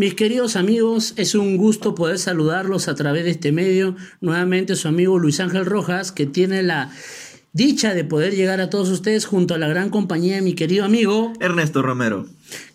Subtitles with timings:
[0.00, 3.96] Mis queridos amigos, es un gusto poder saludarlos a través de este medio.
[4.22, 6.90] Nuevamente su amigo Luis Ángel Rojas, que tiene la
[7.52, 10.86] dicha de poder llegar a todos ustedes junto a la gran compañía de mi querido
[10.86, 12.24] amigo Ernesto Romero.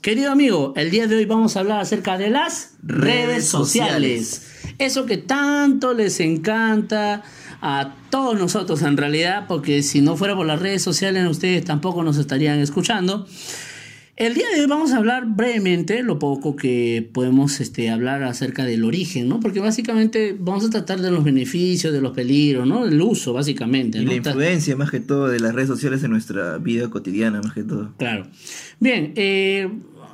[0.02, 4.44] Querido amigo, el día de hoy vamos a hablar acerca de las redes, sociales.
[4.78, 7.24] Eso que tanto les encanta
[7.60, 12.04] a todos nosotros en realidad, porque si no fuera por las redes sociales ustedes tampoco
[12.04, 13.26] nos estarían escuchando.
[14.18, 18.64] El día de hoy vamos a hablar brevemente, lo poco que podemos este, hablar acerca
[18.64, 19.42] del origen, ¿no?
[19.42, 22.86] Porque básicamente vamos a tratar de los beneficios, de los peligros, ¿no?
[22.86, 23.98] El uso, básicamente.
[23.98, 24.12] Y ¿no?
[24.12, 27.64] la influencia más que todo de las redes sociales en nuestra vida cotidiana, más que
[27.64, 27.94] todo.
[27.98, 28.28] Claro.
[28.80, 29.70] Bien, eh,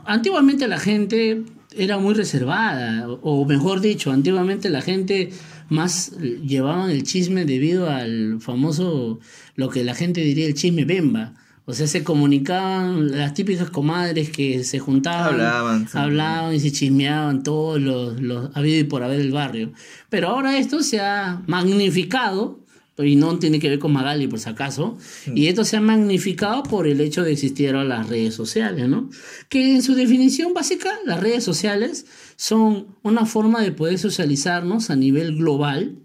[0.06, 1.44] antiguamente la gente
[1.78, 5.30] era muy reservada, o- o mejor dicho, antiguamente la gente
[5.70, 9.20] más llevaban el chisme debido al famoso,
[9.56, 11.36] lo que la gente diría el chisme bemba.
[11.66, 15.98] O sea, se comunicaban las típicas comadres que se juntaban, Hablaban, sí.
[15.98, 19.72] hablaban y se chismeaban todos los, los habido y por haber del barrio.
[20.10, 22.60] Pero ahora esto se ha magnificado,
[22.98, 24.98] y no tiene que ver con Magali por si acaso,
[25.34, 29.10] y esto se ha magnificado por el hecho de existir ahora las redes sociales, ¿no?
[29.50, 34.96] Que en su definición básica, las redes sociales son una forma de poder socializarnos a
[34.96, 35.98] nivel global,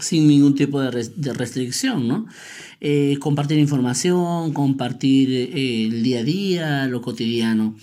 [0.00, 2.26] sin ningún tipo de, res- de restricción, ¿no?
[2.80, 7.76] Eh, compartir información, compartir eh, el día a día, lo cotidiano.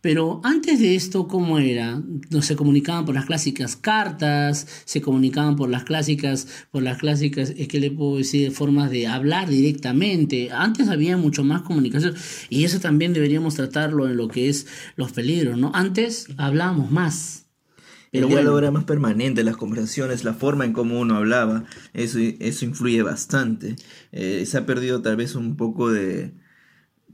[0.00, 2.02] Pero antes de esto, ¿cómo era?
[2.28, 7.54] No se comunicaban por las clásicas cartas, se comunicaban por las clásicas, por las clásicas,
[7.56, 10.50] es que le puedo decir, formas de hablar directamente.
[10.52, 12.14] Antes había mucho más comunicación
[12.50, 15.70] y eso también deberíamos tratarlo en lo que es los peligros, ¿no?
[15.74, 17.43] Antes hablábamos más.
[18.14, 22.18] Pero el diálogo era más permanente, las conversaciones, la forma en cómo uno hablaba, eso,
[22.20, 23.76] eso influye bastante.
[24.12, 26.34] Eh, se ha perdido tal vez un poco de,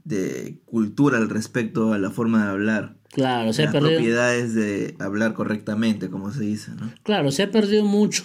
[0.03, 3.00] de cultura al respecto a la forma de hablar.
[3.11, 3.91] Claro, se ha perdido.
[3.95, 6.91] propiedades de hablar correctamente, como se dice, ¿no?
[7.03, 8.23] Claro, se ha perdido mucho,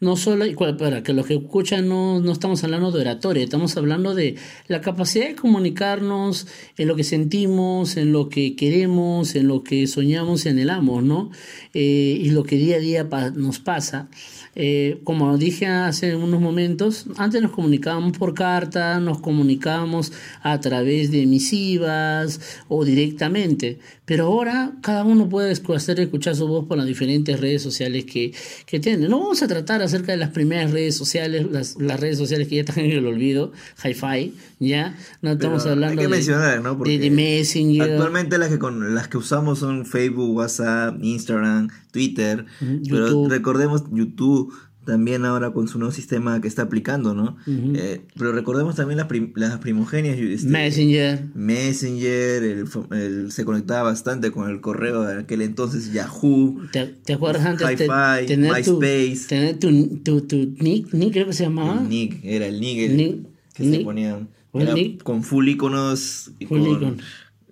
[0.00, 0.44] no solo,
[0.78, 4.36] para que los que escuchan no, no estamos hablando de oratoria, estamos hablando de
[4.68, 6.46] la capacidad de comunicarnos
[6.76, 11.30] en lo que sentimos, en lo que queremos, en lo que soñamos y anhelamos, ¿no?
[11.74, 14.08] Eh, y lo que día a día pa- nos pasa.
[14.54, 21.10] Eh, como dije hace unos momentos, antes nos comunicábamos por carta, nos comunicábamos a través
[21.10, 26.86] de emisivas o directamente, pero ahora cada uno puede hacer escuchar su voz por las
[26.86, 28.34] diferentes redes sociales que,
[28.66, 29.08] que tiene.
[29.08, 32.56] No vamos a tratar acerca de las primeras redes sociales, las, las redes sociales que
[32.56, 33.52] ya están en el olvido,
[33.82, 36.72] hi-fi, ya, no estamos Pero hablando hay que de, mencionar, ¿no?
[36.72, 37.92] de, Porque de Messenger.
[37.92, 43.28] Actualmente las que con las que usamos son Facebook, WhatsApp, Instagram, Twitter, pero YouTube.
[43.30, 44.52] recordemos YouTube
[44.84, 47.36] también ahora con su nuevo sistema que está aplicando, ¿no?
[47.46, 50.18] Eh, pero recordemos también las, prim- las primogenias.
[50.18, 51.28] este, Messenger.
[51.36, 52.42] Messenger,
[52.90, 57.66] el se conectaba bastante con el correo de aquel entonces, Yahoo, ¿Te, te acuerdas antes
[57.78, 59.28] de Hi-Fi, tener tu, MySpace.
[59.28, 61.80] tener tu, tu, tu nick, nick creo que se llamaba?
[61.82, 65.48] el Nick, era el Nick, el- Nick, que se ponían ¿O el era con full
[65.48, 66.96] iconos y Full con.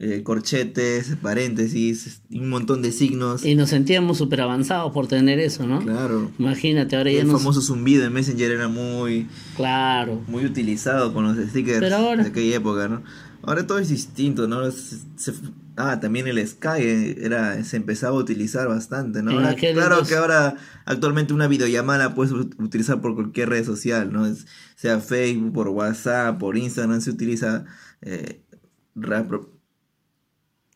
[0.03, 3.44] Eh, corchetes, paréntesis, un montón de signos.
[3.44, 5.81] Y nos sentíamos súper avanzados por tener eso, ¿no?
[5.83, 6.31] Claro.
[6.38, 7.38] Imagínate, ahora ya El no...
[7.38, 10.22] famoso zumbido en Messenger era muy, Claro.
[10.27, 13.03] muy utilizado con los stickers Pero ahora- de aquella época, ¿no?
[13.43, 14.71] Ahora todo es distinto, ¿no?
[14.71, 15.33] Se- se-
[15.77, 19.33] ah, también el Sky era, se empezaba a utilizar bastante, ¿no?
[19.33, 23.65] Ahora, claro entonces- que ahora actualmente una videollamada la puedes ut- utilizar por cualquier red
[23.65, 24.25] social, ¿no?
[24.27, 24.47] Es-
[24.77, 27.65] sea Facebook, por WhatsApp, por Instagram, se utiliza
[28.03, 28.41] eh,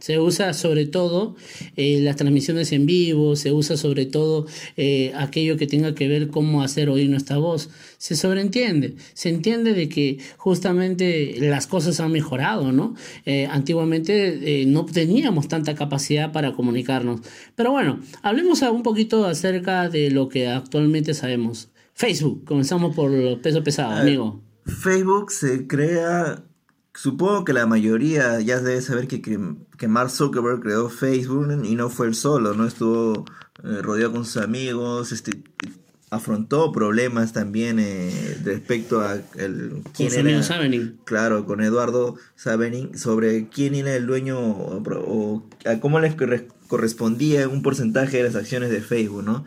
[0.04, 1.34] Se usa sobre todo
[1.76, 6.28] eh, las transmisiones en vivo, se usa sobre todo eh, aquello que tenga que ver
[6.28, 7.70] cómo hacer oír nuestra voz.
[7.96, 12.94] Se sobreentiende, se entiende de que justamente las cosas han mejorado, ¿no?
[13.24, 17.22] Eh, antiguamente no teníamos tanta capacidad para comunicarnos.
[17.56, 21.70] Pero bueno, hablemos un poquito acerca de lo que actualmente sabemos.
[21.94, 24.42] Facebook, comenzamos por los peso pesado, ver, amigo.
[24.66, 26.44] Facebook se crea,
[26.94, 31.90] supongo que la mayoría ya debe saber que, que, Mark Zuckerberg creó Facebook y no
[31.90, 32.66] fue él solo, ¿no?
[32.66, 33.24] Estuvo
[33.62, 35.42] eh, rodeado con sus amigos, este,
[36.10, 40.98] afrontó problemas también eh, respecto a el, Con amigo Savening.
[41.04, 46.48] Claro, con Eduardo Savening sobre quién era el dueño o, o a cómo les corre-
[46.68, 49.44] correspondía un porcentaje de las acciones de Facebook, ¿no?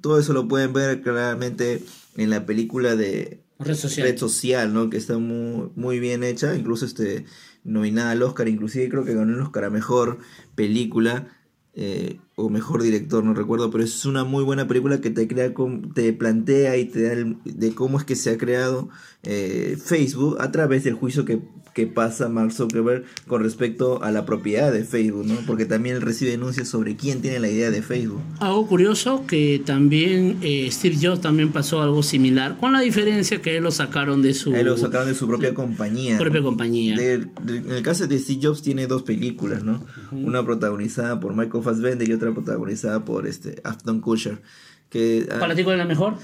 [0.00, 1.82] Todo eso lo pueden ver claramente
[2.16, 4.06] en la película de Red social.
[4.06, 4.90] Red Social, ¿no?
[4.90, 7.24] Que está muy, muy bien hecha, incluso este
[7.64, 10.18] nominada al Oscar, inclusive creo que ganó el Oscar a mejor
[10.54, 11.26] película
[11.74, 15.52] eh, o mejor director, no recuerdo, pero es una muy buena película que te crea,
[15.94, 18.88] te plantea y te da el- de cómo es que se ha creado
[19.24, 21.40] eh, Facebook a través del juicio que,
[21.76, 25.34] que pasa Mark Zuckerberg con respecto a la propiedad de Facebook, ¿no?
[25.46, 28.22] Porque también él recibe denuncias sobre quién tiene la idea de Facebook.
[28.40, 33.58] Algo curioso que también eh, Steve Jobs también pasó algo similar, con la diferencia que
[33.58, 34.54] él lo sacaron de su...
[34.54, 36.16] Él lo sacaron de su propia compañía.
[36.16, 36.96] Propia compañía.
[36.98, 39.84] en el caso de Steve Jobs tiene dos películas, ¿no?
[40.12, 44.40] Una protagonizada por Michael Fassbender y otra protagonizada por este Ashton Kutcher.
[44.88, 46.14] Que, ¿Para ti cuál es la mejor?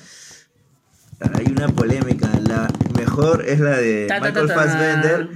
[1.35, 2.31] Hay una polémica.
[2.47, 5.29] La mejor es la de Michael Fassbender.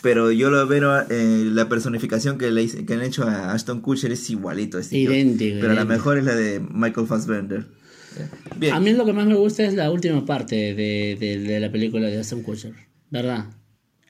[0.00, 4.12] Pero yo lo veo, eh, la personificación que, le, que han hecho a Ashton Kutcher
[4.12, 4.78] es igualito.
[4.78, 5.58] Es idéntico.
[5.60, 7.66] Pero la mejor es la de Michael Fassbender.
[8.56, 8.74] Bien.
[8.74, 11.70] A mí lo que más me gusta es la última parte de, de, de la
[11.70, 12.74] película de Ashton Kutcher.
[13.10, 13.46] ¿Verdad?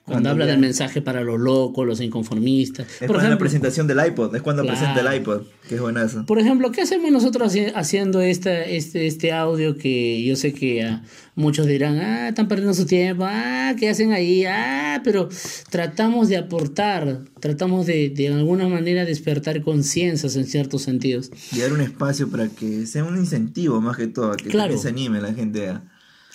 [0.09, 2.87] Cuando, habla del mensaje para los locos, los inconformistas.
[2.99, 6.25] Es por ejemplo, la presentación del iPod, es cuando presenta el iPod, que es buenazo.
[6.25, 10.99] Por ejemplo, ¿qué hacemos nosotros haciendo este, este, este audio que yo sé que
[11.35, 14.45] muchos dirán, ah, están perdiendo su tiempo, ah, ¿qué hacen ahí?
[14.45, 15.29] Ah, pero
[15.69, 21.31] tratamos de aportar, tratamos de, de alguna manera despertar conciencias en ciertos sentidos.
[21.51, 24.89] Y dar un espacio para que sea un incentivo más que todo, que, que se
[24.89, 25.83] anime la gente a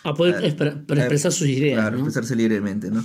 [0.04, 1.80] a poder expresar sus ideas.
[1.80, 3.02] Claro, expresarse libremente, ¿no?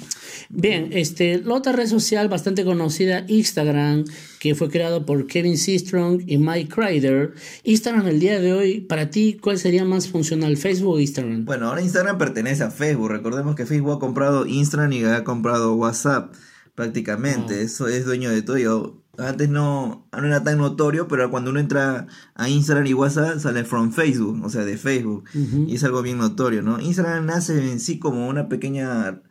[0.50, 4.04] Bien, este, la otra red social bastante conocida, Instagram,
[4.38, 7.34] que fue creado por Kevin Seastrong y Mike Crider.
[7.63, 11.46] Instagram, el día de hoy, para ti, ¿cuál sería más funcional, Facebook o Instagram?
[11.46, 13.10] Bueno, ahora Instagram pertenece a Facebook.
[13.10, 16.34] Recordemos que Facebook ha comprado Instagram y ha comprado WhatsApp
[16.75, 17.56] prácticamente.
[17.56, 17.62] Ah.
[17.62, 19.02] Eso es dueño de todo.
[19.19, 23.63] Antes no, no era tan notorio, pero cuando uno entra a Instagram y WhatsApp sale
[23.63, 25.25] from Facebook, o sea, de Facebook.
[25.33, 26.80] Y es algo bien notorio, ¿no?
[26.80, 29.21] Instagram nace en sí como una pequeña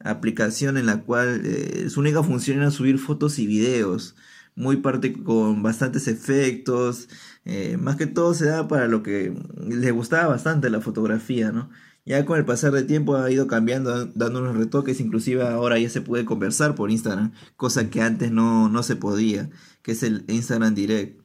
[0.00, 4.16] aplicación en la cual eh, su única función era subir fotos y videos.
[4.54, 7.08] Muy parte con bastantes efectos.
[7.44, 9.32] Eh, más que todo se da para lo que
[9.66, 11.70] le gustaba bastante la fotografía, ¿no?
[12.08, 15.90] Ya con el pasar del tiempo ha ido cambiando, dando unos retoques, inclusive ahora ya
[15.90, 19.50] se puede conversar por Instagram, cosa que antes no, no se podía,
[19.82, 21.20] que es el Instagram Direct.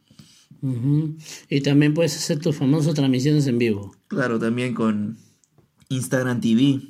[1.50, 3.96] Y también puedes hacer tus famosas transmisiones en vivo.
[4.10, 5.18] Claro, también con
[5.88, 6.82] Instagram TV.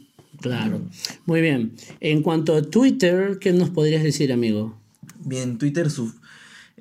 [0.41, 0.81] Claro.
[1.27, 1.73] Muy bien.
[1.99, 4.75] En cuanto a Twitter, ¿qué nos podrías decir, amigo?
[5.23, 6.11] Bien, Twitter su,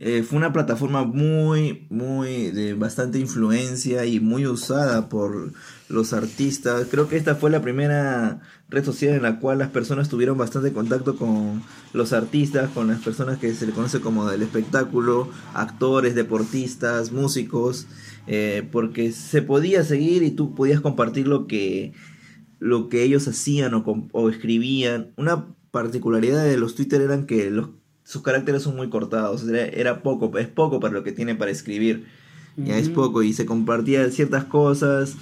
[0.05, 5.53] eh, fue una plataforma muy, muy de bastante influencia y muy usada por
[5.89, 6.89] los artistas.
[6.91, 10.73] Creo que esta fue la primera red social en la cual las personas tuvieron bastante
[10.73, 11.63] contacto con
[11.93, 17.87] los artistas, con las personas que se le conoce como del espectáculo, actores, deportistas, músicos,
[18.27, 21.93] eh, porque se podía seguir y tú podías compartir lo que,
[22.59, 25.13] lo que ellos hacían o, o escribían.
[25.17, 27.69] Una particularidad de los Twitter eran que los
[28.13, 32.05] sus caracteres son muy cortados, era, poco, es poco para lo que tiene para escribir,
[32.59, 35.15] ya es poco y se compartía ciertas cosas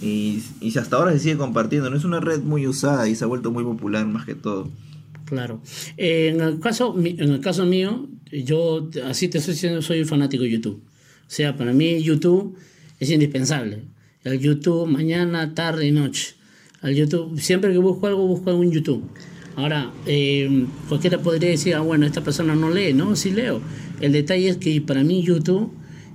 [0.00, 3.24] y, y hasta ahora se sigue compartiendo, no es una red muy usada y se
[3.24, 4.70] ha vuelto muy popular más que todo.
[5.26, 5.60] Claro.
[5.98, 10.42] Eh, en, el caso, en el caso mío, yo así te estoy diciendo, soy fanático
[10.42, 10.82] de YouTube.
[10.82, 12.56] O sea, para mí YouTube
[12.98, 13.82] es indispensable.
[14.24, 16.34] El YouTube mañana, tarde y noche.
[16.80, 19.04] Al YouTube, siempre que busco algo, busco algo en YouTube.
[19.58, 23.60] Ahora, eh, cualquiera podría decir, ah, bueno, esta persona no lee, no, sí leo.
[24.00, 25.72] El detalle es que para mí YouTube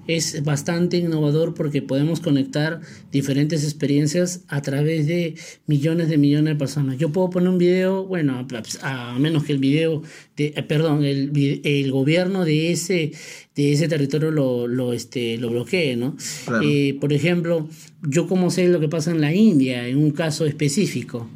[0.08, 2.80] es bastante innovador porque podemos conectar
[3.12, 5.36] diferentes experiencias a través de
[5.68, 6.98] millones de millones de personas.
[6.98, 8.48] Yo puedo poner un video, bueno,
[8.82, 10.04] a, menos que el video,
[10.38, 13.12] de, eh, perdón, el, el, gobierno de ese,
[13.58, 16.16] de ese territorio lo, lo, este, lo bloquee, ¿no?
[16.64, 17.68] Eh, por ejemplo,
[18.04, 21.28] yo como sé lo que pasa en la India, en un caso específico.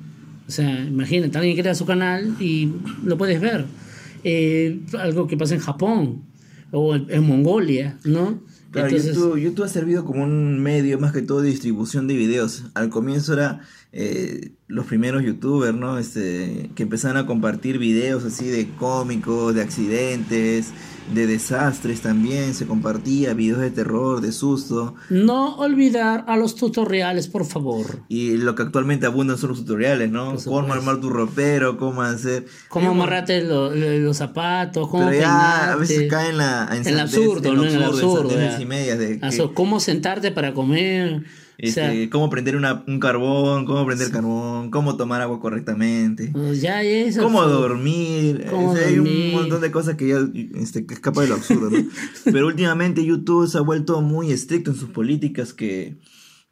[0.47, 2.71] O sea, imagínate, alguien crea su canal y
[3.03, 3.65] lo puedes ver.
[4.23, 6.23] Eh, algo que pasa en Japón
[6.71, 8.41] o en Mongolia, ¿no?
[8.71, 12.65] Claro, YouTube, ha servido como un medio más que todo de distribución de videos.
[12.73, 13.61] Al comienzo era
[13.93, 15.97] eh, los primeros youtubers, ¿no?
[15.97, 20.73] Este, que empezaban a compartir videos así de cómicos, de accidentes,
[21.13, 24.95] de desastres también, se compartía videos de terror, de susto.
[25.09, 27.99] No olvidar a los tutoriales, por favor.
[28.07, 30.35] Y lo que actualmente abundan son los tutoriales, ¿no?
[30.43, 32.45] Cómo armar tu ropero, cómo hacer...
[32.69, 36.69] Cómo amarrarte los zapatos, cómo Pero ya a veces cae en la...
[36.71, 37.65] En, el absurdo, ¿no?
[37.65, 38.31] En el absurdo.
[38.59, 39.19] Y media de
[39.53, 41.23] Cómo sentarte para comer
[41.57, 46.29] este, cómo prender una, un carbón, cómo prender carbón, cómo tomar agua correctamente.
[46.31, 47.23] Pues ya eso.
[47.23, 48.45] Cómo dormir.
[48.85, 50.19] Hay un montón de cosas que ya
[50.55, 51.83] este, que escapa de lo absurdo, ¿no?
[52.25, 55.97] Pero últimamente YouTube se ha vuelto muy estricto en sus políticas que,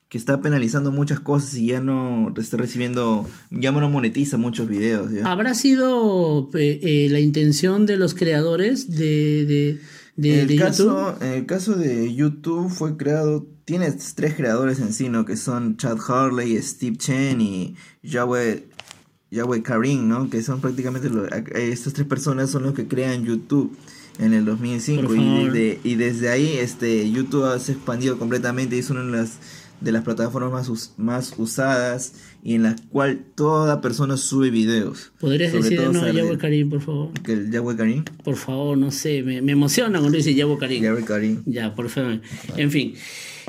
[0.10, 5.12] que está penalizando muchas cosas y ya no está recibiendo, ya no monetiza muchos videos.
[5.24, 9.80] ¿Habrá sido eh, eh, la intención de los creadores de, de,
[10.16, 15.10] de, el caso, En el caso de YouTube fue creado Tienes tres creadores en sí,
[15.10, 15.26] ¿no?
[15.26, 18.68] Que son Chad Harley, Steve Chen y Yahweh
[19.32, 20.30] Yahweh Karim, ¿no?
[20.30, 23.76] Que son prácticamente los, estas tres personas son los que crean YouTube
[24.20, 28.90] en el 2005 y, y desde ahí este YouTube se ha expandido completamente y es
[28.90, 29.40] una de las
[29.82, 32.14] de las plataformas más, más usadas
[32.44, 35.12] y en la cual toda persona sube videos.
[35.20, 37.12] ¿Podrías decir no Yahweh Karim, por favor?
[37.24, 38.04] ¿Que el Yahweh Karim?
[38.24, 40.84] Por favor, no sé, me, me emociona cuando dice Yahweh Karim.
[40.84, 41.44] Yahweh Karim.
[41.46, 42.22] Ya, por favor.
[42.56, 42.96] En fin.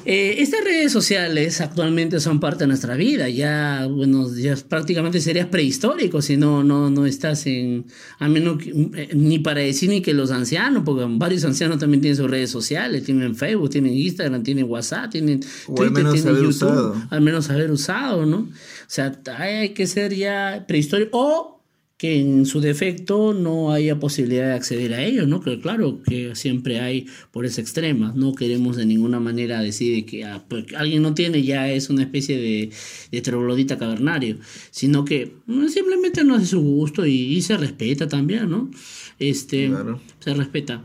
[0.04, 5.46] Eh, estas redes sociales actualmente son parte de nuestra vida, ya, bueno, ya prácticamente serías
[5.46, 7.86] prehistórico si no, no, no estás en,
[8.18, 12.16] a menos eh, ni para decir ni que los ancianos, porque varios ancianos también tienen
[12.16, 15.40] sus redes sociales, tienen Facebook, tienen Instagram, tienen WhatsApp, tienen
[15.74, 18.38] Twitter, YouTube, al menos haber usado, ¿no?
[18.38, 21.56] O sea, hay que ser ya prehistórico o
[21.96, 25.40] que en su defecto no haya posibilidad de acceder a ellos, ¿no?
[25.40, 30.24] Que claro que siempre hay por esa extrema, no queremos de ninguna manera decir que
[30.24, 32.70] ah, pues, alguien no tiene ya es una especie de,
[33.10, 34.36] de troglodita cavernario,
[34.70, 38.70] sino que mm, simplemente no es su gusto y, se respeta también, ¿no?
[39.18, 39.70] Este,
[40.18, 40.82] Se respeta.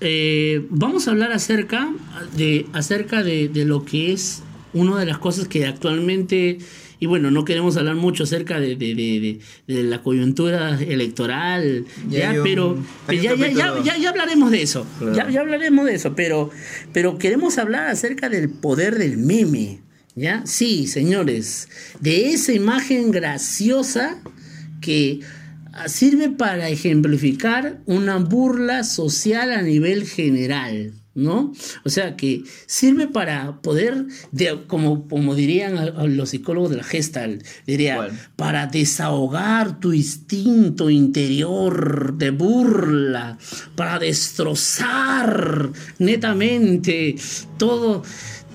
[0.00, 1.92] Eh, vamos a hablar acerca
[2.36, 4.42] de, acerca de, de lo que es
[4.74, 6.58] una de las cosas que actualmente
[7.00, 12.34] y bueno, no queremos hablar mucho acerca de, de, de, de la coyuntura electoral, ya,
[12.42, 16.50] pero, ya, ya, ya, ya, hablaremos de eso, ya, ya hablaremos de eso, pero,
[16.94, 19.80] pero queremos hablar acerca del poder del meme,
[20.14, 20.42] ¿ya?
[20.46, 21.68] Sí, señores,
[22.00, 24.22] de esa imagen graciosa
[24.80, 25.20] que
[25.86, 30.94] sirve para ejemplificar una burla social a nivel general.
[31.14, 31.52] ¿No?
[31.84, 37.44] O sea, que sirve para poder, de, como, como dirían los psicólogos de la Gestalt,
[37.66, 43.38] diría, para desahogar tu instinto interior de burla,
[43.76, 47.16] para destrozar netamente
[47.58, 48.02] todo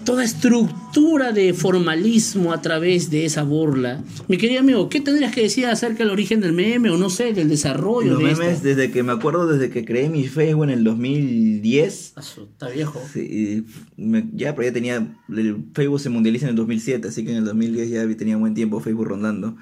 [0.09, 4.03] toda estructura de formalismo a través de esa burla.
[4.27, 7.31] Mi querido amigo, ¿qué tendrías que decir acerca del origen del meme o no sé,
[7.31, 8.13] del desarrollo?
[8.13, 12.15] Los memes, desde que me acuerdo, desde que creé mi Facebook en el 2010.
[12.17, 12.99] está viejo.
[13.13, 13.67] Sí,
[14.33, 15.15] ya, pero ya tenía.
[15.29, 18.55] El Facebook se mundializa en el 2007, así que en el 2010 ya tenía buen
[18.55, 19.57] tiempo Facebook rondando.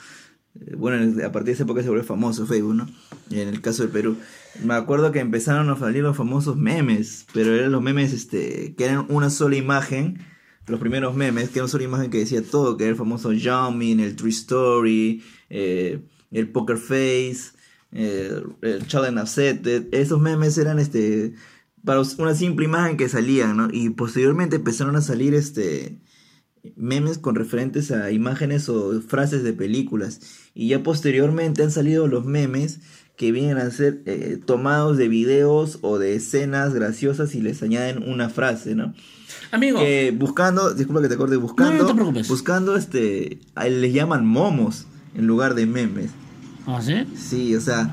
[0.65, 2.87] Eh, bueno, a partir de esa época se volvió famoso Facebook, ¿no?
[3.29, 4.15] Y en el caso del Perú.
[4.63, 8.85] Me acuerdo que empezaron a salir los famosos memes, pero eran los memes este, que
[8.85, 10.19] eran una sola imagen.
[10.67, 13.99] Los primeros memes, que eran una imagen que decía todo, que era el famoso Jumping,
[13.99, 17.51] el Tree Story, eh, el Poker Face,
[17.91, 19.87] el Challenge Accepted.
[19.91, 21.33] Esos memes eran este
[21.85, 23.69] para una simple imagen que salían, ¿no?
[23.71, 26.01] Y posteriormente empezaron a salir este
[26.75, 30.19] memes con referentes a imágenes o frases de películas.
[30.53, 32.81] Y ya posteriormente han salido los memes
[33.15, 38.03] que vienen a ser eh, tomados de videos o de escenas graciosas y les añaden
[38.03, 38.93] una frase, ¿no?
[39.51, 39.79] Amigo.
[40.13, 41.93] buscando, disculpa que te corte, buscando,
[42.27, 43.39] buscando este,
[43.69, 46.11] les llaman momos en lugar de memes.
[46.65, 47.05] ¿Ah, sí?
[47.15, 47.89] Sí, o sea,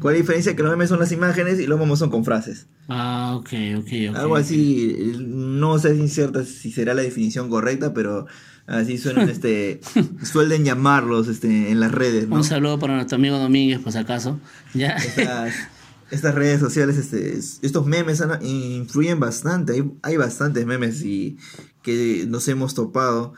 [0.00, 0.56] ¿cuál es la diferencia?
[0.56, 2.66] Que los memes son las imágenes y los momos son con frases.
[2.88, 4.16] Ah, ok, ok, ok.
[4.16, 8.26] Algo así, no sé si cierta si será la definición correcta, pero
[8.66, 9.80] así suenan, este,
[10.22, 12.26] suelen llamarlos este, en las redes.
[12.30, 14.38] Un saludo para nuestro amigo Domínguez, por si acaso.
[14.74, 14.96] ¿Ya?
[16.12, 21.38] Estas, redes sociales, este, estos memes influyen bastante, hay, bastantes memes y,
[21.82, 23.34] que nos hemos topado.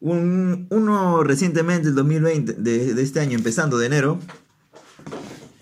[0.00, 4.20] Un, uno recientemente, el 2020, de, de este año, empezando de enero,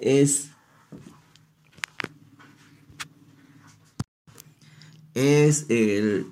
[0.01, 0.51] es
[5.15, 6.27] es el...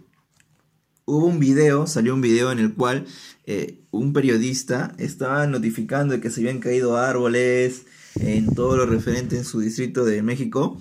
[1.05, 3.07] Hubo un video, salió un video en el cual
[3.47, 7.87] eh, un periodista estaba notificando de que se habían caído árboles
[8.21, 10.81] en todo lo referente en su distrito de México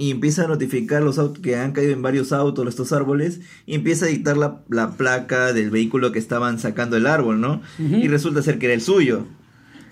[0.00, 3.74] y empieza a notificar los autos que han caído en varios autos estos árboles y
[3.74, 7.60] empieza a dictar la, placa del vehículo que estaban sacando el árbol, ¿no?
[7.78, 9.26] Y resulta ser que era el suyo.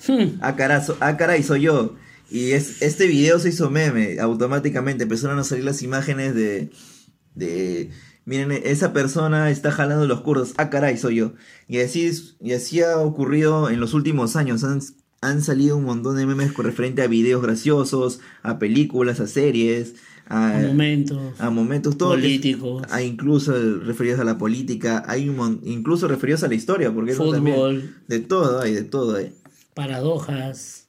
[0.07, 0.39] Hmm.
[0.41, 1.97] Ah, carazo, ah, caray, soy yo.
[2.31, 6.71] Y es, este video se hizo meme, automáticamente empezaron a salir las imágenes de,
[7.35, 7.91] de
[8.25, 11.35] miren, esa persona está jalando los curdos, ah caray, soy yo.
[11.67, 12.11] Y así,
[12.41, 14.81] y así ha ocurrido en los últimos años, han,
[15.21, 19.95] han salido un montón de memes con referente a videos graciosos, a películas, a series,
[20.29, 26.43] a, momentos, a momentos políticos, a incluso referidos a la política, hay un, incluso referidos
[26.43, 29.33] a la historia, porque fútbol, de todo hay, de todo hay.
[29.75, 30.87] Paradojas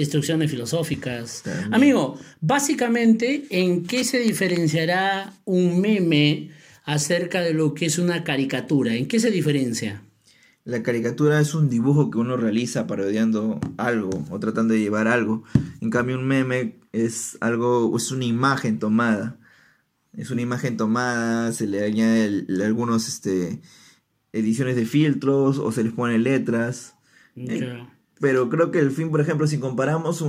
[0.00, 1.42] instrucciones filosóficas.
[1.70, 6.50] Amigo, básicamente, ¿en qué se diferenciará un meme
[6.84, 8.94] acerca de lo que es una caricatura?
[8.94, 10.02] ¿En qué se diferencia?
[10.64, 15.42] La caricatura es un dibujo que uno realiza parodiando algo o tratando de llevar algo.
[15.80, 19.38] En cambio, un meme es algo, es una imagen tomada.
[20.16, 23.60] Es una imagen tomada, se le añade algunos este,
[24.32, 26.94] ediciones de filtros o se les pone letras.
[28.20, 30.22] pero creo que el fin, por ejemplo, si comparamos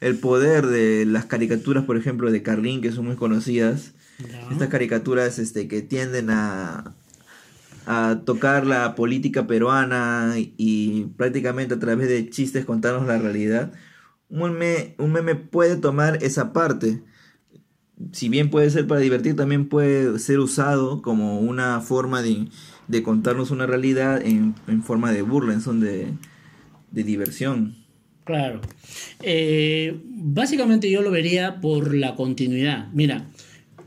[0.00, 3.94] el poder de las caricaturas, por ejemplo, de Carlín, que son muy conocidas,
[4.50, 6.94] estas caricaturas este, que tienden a,
[7.86, 13.72] a tocar la política peruana y prácticamente a través de chistes contarnos la realidad,
[14.28, 17.02] un meme, un meme puede tomar esa parte.
[18.12, 22.48] Si bien puede ser para divertir, también puede ser usado como una forma de,
[22.88, 26.12] de contarnos una realidad en, forma de burla, en son de,
[26.90, 27.76] de diversión.
[28.24, 28.60] Claro.
[29.20, 32.88] Eh, básicamente yo lo vería por la continuidad.
[32.92, 33.26] Mira,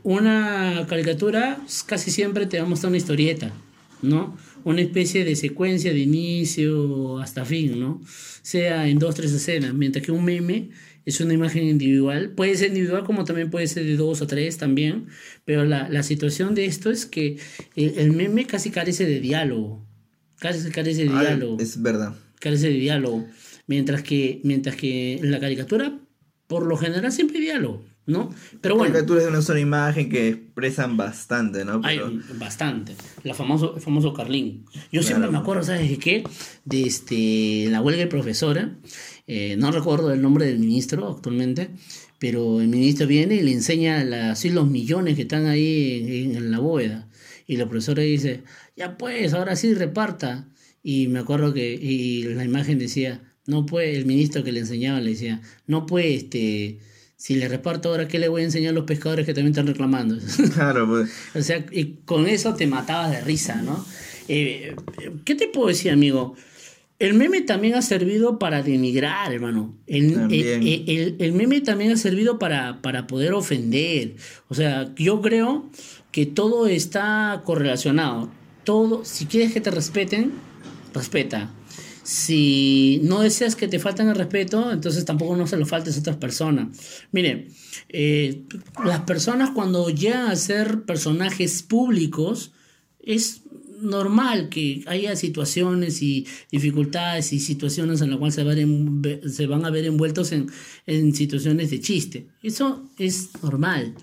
[0.02, 3.52] una caricatura casi siempre te va a mostrar una historieta,
[4.02, 4.36] ¿no?
[4.64, 8.00] Una especie de secuencia de inicio hasta fin, ¿no?
[8.42, 10.70] Sea en dos, tres escenas, mientras que un meme
[11.06, 12.30] es una imagen individual.
[12.30, 15.06] Puede ser individual como también puede ser de dos o tres también,
[15.44, 17.38] pero la, la situación de esto es que
[17.76, 19.86] el, meme casi carece de diálogo.
[20.40, 21.58] Casi carece de diálogo.
[21.60, 22.14] Es verdad.
[22.40, 23.24] Carece de diálogo.
[23.68, 25.98] Mientras que, mientras que en la caricatura,
[26.48, 27.84] por lo general, siempre hay diálogo.
[28.06, 28.32] ¿No?
[28.60, 28.92] Pero bueno.
[28.92, 31.80] Caricaturas de una sola imagen que expresan bastante, ¿no?
[31.84, 31.98] Hay
[32.38, 32.94] bastante.
[33.24, 34.64] La famoso, el famoso Carlín.
[34.92, 36.24] Yo siempre me acuerdo, ¿sabes de qué?
[36.64, 38.76] De este, la huelga de profesora.
[39.26, 41.70] Eh, no recuerdo el nombre del ministro actualmente,
[42.20, 46.60] pero el ministro viene y le enseña así los millones que están ahí en, la
[46.60, 47.08] bóveda.
[47.48, 48.44] Y la profesora dice,
[48.76, 50.48] ya pues, ahora sí reparta.
[50.82, 55.00] Y me acuerdo que y la imagen decía, no puede, el ministro que le enseñaba
[55.00, 56.78] le decía, no puede, este
[57.16, 59.66] si le reparto ahora, ¿qué le voy a enseñar a los pescadores que también están
[59.66, 60.16] reclamando?
[60.54, 61.10] Claro, pues.
[61.34, 63.84] o sea, y con eso te matabas de risa, ¿no?
[64.28, 64.76] Eh,
[65.24, 66.34] ¿Qué te puedo decir, amigo?
[66.98, 69.74] El meme también ha servido para denigrar, hermano.
[69.86, 74.16] El, el, meme también ha servido para, para poder ofender.
[74.48, 75.68] O sea, yo creo
[76.10, 78.30] que todo está correlacionado.
[78.64, 80.32] Todo, si quieres que te respeten,
[80.94, 81.50] respeta.
[82.06, 86.00] Si no deseas que te falten el respeto, entonces tampoco no se lo faltes a
[86.00, 86.68] otras personas.
[87.10, 87.48] Mire,
[87.88, 88.44] eh,
[88.84, 92.52] las personas cuando llegan a ser personajes públicos,
[93.00, 93.42] es
[93.80, 99.70] normal que haya situaciones y dificultades y situaciones en las cuales se, se van a
[99.70, 100.48] ver envueltos en,
[100.86, 102.28] en situaciones de chiste.
[102.40, 103.96] Eso es normal.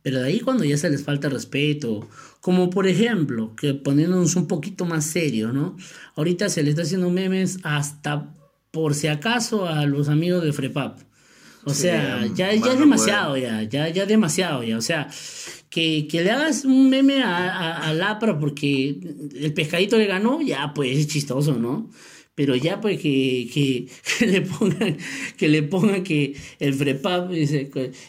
[0.00, 2.08] Pero de ahí cuando ya se les falta respeto
[2.40, 5.76] como por ejemplo, que poniéndonos un poquito más serios, ¿no?
[6.16, 8.34] Ahorita se le está haciendo memes hasta
[8.70, 11.00] por si acaso a los amigos de Frepap.
[11.64, 14.78] O sea, ya, ya es demasiado, ya, ya, ya demasiado, ya.
[14.78, 15.08] O sea,
[15.68, 18.98] que, que le hagas un meme a, a, Lapra porque
[19.34, 21.90] el pescadito le ganó, ya pues es chistoso, ¿no?
[22.40, 24.96] Pero ya pues que, que, le pongan
[25.36, 27.32] que le pongan que el FREPAP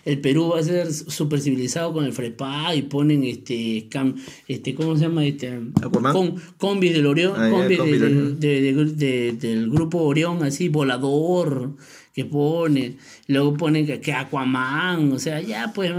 [0.05, 3.89] el Perú va a ser super civilizado con el FREPAP y ponen este
[4.47, 5.59] este cómo se llama este
[6.13, 11.75] con, combi del Orión ah, combi del grupo Orión así volador
[12.13, 12.95] que pone
[13.27, 15.91] luego ponen que, que Aquaman o sea ya pues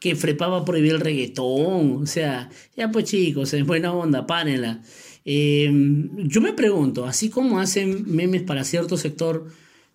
[0.00, 4.26] que FREPAP va a prohibir el reggaetón o sea ya pues chicos en buena onda
[4.26, 4.80] párenla
[5.24, 9.46] Em, yo me pregunto, así como hacen memes para cierto sector,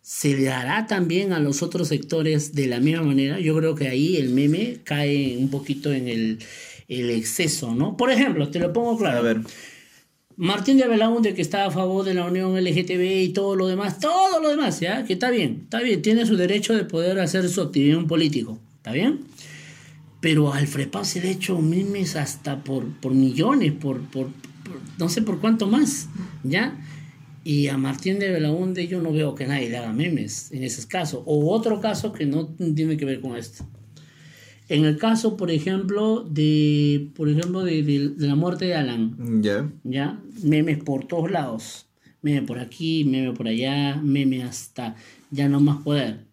[0.01, 3.39] ¿se le dará también a los otros sectores de la misma manera?
[3.39, 6.39] Yo creo que ahí el meme cae un poquito en el,
[6.88, 7.97] exceso, ¿no?
[7.97, 9.19] Por ejemplo, te lo pongo claro.
[9.19, 9.41] A ver.
[10.36, 13.99] Martín de Belaunde, que está a favor de la unión LGTB y todo lo demás,
[13.99, 15.05] todo lo demás, ¿ya?
[15.05, 18.91] Que está bien, está bien, tiene su derecho de poder hacer su actividad político, ¿está
[18.91, 19.21] bien?
[20.21, 24.29] Pero al Frepa se le ha hecho memes hasta por, por millones, por, por,
[24.97, 26.09] no sé por cuánto más,
[26.43, 26.77] ¿ya?
[27.43, 30.87] Y a Martín de Belaunde yo no veo que nadie le haga memes en ese
[30.87, 31.23] caso.
[31.25, 33.65] O otro caso que no tiene que ver con esto.
[34.69, 39.41] En el caso, por ejemplo, de, por ejemplo, de, la muerte de Alan.
[39.41, 39.69] Ya.
[39.83, 40.21] Ya.
[40.41, 41.87] Memes por todos lados.
[42.21, 44.95] Meme por aquí, meme por allá, meme hasta
[45.29, 46.25] ya no más poder.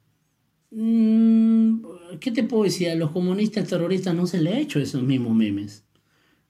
[0.70, 1.80] Mm,
[2.20, 2.90] ¿Qué te puedo decir?
[2.90, 5.82] A los comunistas terroristas no se le ha hecho esos mismos memes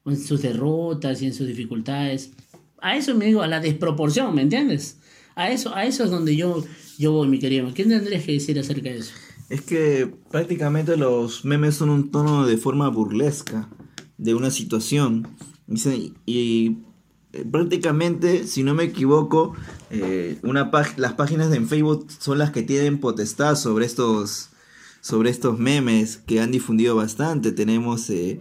[0.06, 2.30] en sus derrotas y en sus dificultades.
[2.80, 4.98] A eso me digo, a la desproporción, ¿me entiendes?
[5.34, 6.64] A eso, a eso es donde yo,
[6.98, 7.72] yo voy, mi querido.
[7.74, 9.12] ¿Qué tendrías que decir acerca de eso?
[9.48, 13.68] Es que prácticamente los memes son un tono de forma burlesca
[14.16, 15.28] de una situación.
[16.26, 16.78] Y,
[17.32, 19.54] eh, prácticamente, si no me equivoco,
[19.90, 24.50] eh, una las páginas en Facebook son las que tienen potestad sobre estos,
[25.00, 27.52] sobre estos memes que han difundido bastante.
[27.52, 28.40] Tenemos eh,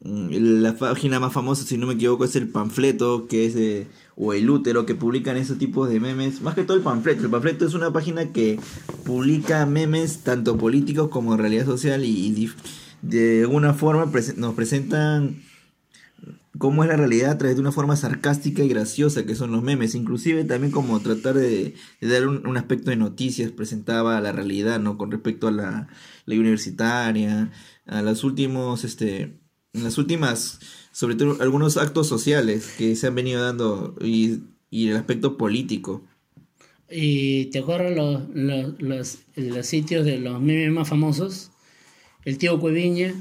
[0.00, 4.48] la página más famosa, si no me equivoco, es el panfleto, que es o el
[4.50, 6.40] útero, que publican esos tipos de memes.
[6.40, 7.24] Más que todo el panfleto.
[7.24, 8.58] El panfleto es una página que
[9.04, 12.50] publica memes tanto políticos como en realidad social y,
[13.02, 15.42] de alguna forma nos presentan
[16.58, 19.62] cómo es la realidad a través de una forma sarcástica y graciosa que son los
[19.62, 24.98] memes, inclusive también como tratar de, dar un, aspecto de noticias presentaba la realidad, ¿no?
[24.98, 25.88] Con respecto a la
[26.26, 27.52] ley universitaria,
[27.86, 29.38] a los últimos, este,
[29.72, 30.60] en las últimas,
[30.92, 36.02] sobre todo algunos actos sociales que se han venido dando y, y el aspecto político.
[36.90, 41.50] ¿Y te acuerdas los, los, los, los sitios de los memes más famosos?
[42.24, 43.14] El tío Cueviña,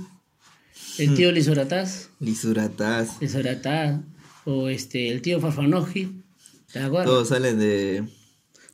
[0.97, 2.09] el tío Lizurataz.
[2.19, 3.21] Lizurataz.
[3.21, 4.01] Lizurataz.
[4.45, 6.23] O este, el tío Farfanoji.
[6.71, 7.05] ¿Te acuerdas?
[7.05, 8.03] Todo sale de.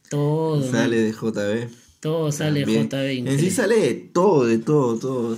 [0.09, 0.71] Todo.
[0.71, 1.69] Sale de JB.
[1.99, 3.27] Todo sale de JB.
[3.27, 5.37] En sí sale de todo, de todo, todo.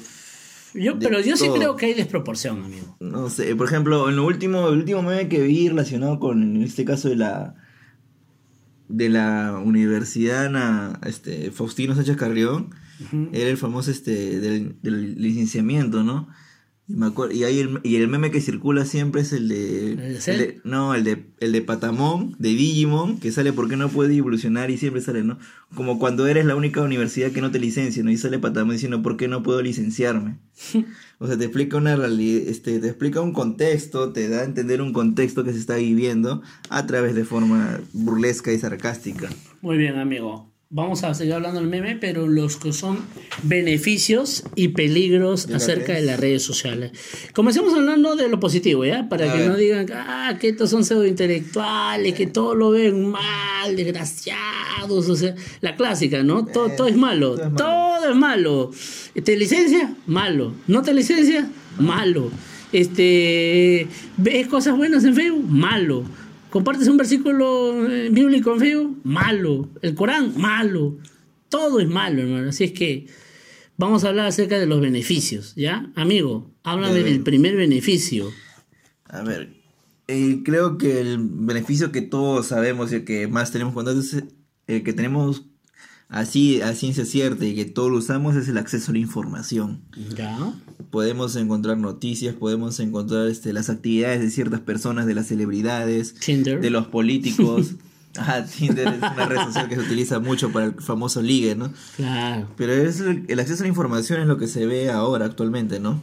[0.76, 2.98] Yo, pero yo sí creo que hay desproporción, amigo.
[3.00, 6.64] No sé, por ejemplo, en lo último, el último meme que vi relacionado con, en
[6.64, 7.56] este caso, de la
[8.88, 12.70] de la Universidad este, Faustino Sánchez Carrión,
[13.34, 16.30] era el famoso este del, del licenciamiento, ¿no?
[16.88, 19.92] Y, me acuerdo, y, ahí el, y el meme que circula siempre es el de.
[19.94, 24.16] ¿El de, no, el de, el de Patamón, de Digimon, que sale porque no puede
[24.16, 25.40] evolucionar y siempre sale, ¿no?
[25.74, 28.12] Como cuando eres la única universidad que no te licencia, ¿no?
[28.12, 30.38] Y sale Patamón diciendo, ¿por qué no puedo licenciarme?
[31.20, 34.82] o sea, te explica una realidad, este, te explica un contexto, te da a entender
[34.82, 39.30] un contexto que se está viviendo a través de forma burlesca y sarcástica.
[39.62, 43.00] Muy bien, amigo vamos a seguir hablando del meme, pero los que son
[43.44, 46.92] beneficios y peligros acerca de las redes sociales.
[47.32, 49.08] Comencemos hablando de lo positivo, ¿ya?
[49.08, 53.74] Para que no digan, ah, que estos son pseudo intelectuales, que todo lo ven mal,
[53.74, 56.46] desgraciados, o sea, la clásica, ¿no?
[56.46, 58.72] Todo, todo es malo, todo es malo.
[59.24, 59.96] ¿Te licencia?
[60.08, 60.56] Malo.
[60.68, 61.50] ¿No te licencia?
[61.80, 62.30] Malo.
[62.74, 65.46] Este, ¿Ves cosas buenas en Facebook?
[65.48, 66.04] Malo
[66.56, 69.68] compartes un versículo eh, bíblico en Facebook, malo.
[69.82, 70.98] El Corán, malo.
[71.50, 72.48] Todo es malo, hermano.
[72.48, 73.08] Así es que
[73.76, 75.92] vamos a hablar acerca de los beneficios, ¿ya?
[75.96, 78.32] Amigo, háblame del primer beneficio.
[79.04, 79.50] A ver,
[80.08, 84.24] eh, creo que el beneficio que todos sabemos y el que más tenemos cuando es
[84.68, 85.48] el que tenemos
[86.10, 89.82] así a ciencia cierta y que todos lo usamos es el acceso a la información.
[90.16, 90.54] Ya.
[90.90, 96.70] Podemos encontrar noticias, podemos encontrar este, las actividades de ciertas personas, de las celebridades, de
[96.70, 97.76] los políticos.
[98.18, 101.74] Ah, Tinder es una red social que se utiliza mucho para el famoso ligue, ¿no?
[101.98, 102.48] Claro.
[102.56, 106.02] Pero es el acceso a la información es lo que se ve ahora actualmente, ¿no?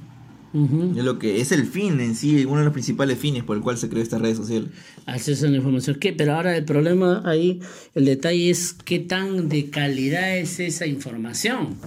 [0.55, 3.62] Es lo que es el fin en sí, uno de los principales fines por el
[3.62, 4.71] cual se creó esta red social.
[5.07, 5.97] Acceso a la información.
[5.99, 6.12] ¿Qué?
[6.12, 7.61] Pero ahora el problema ahí,
[7.95, 11.79] el detalle es qué tan de calidad es esa información.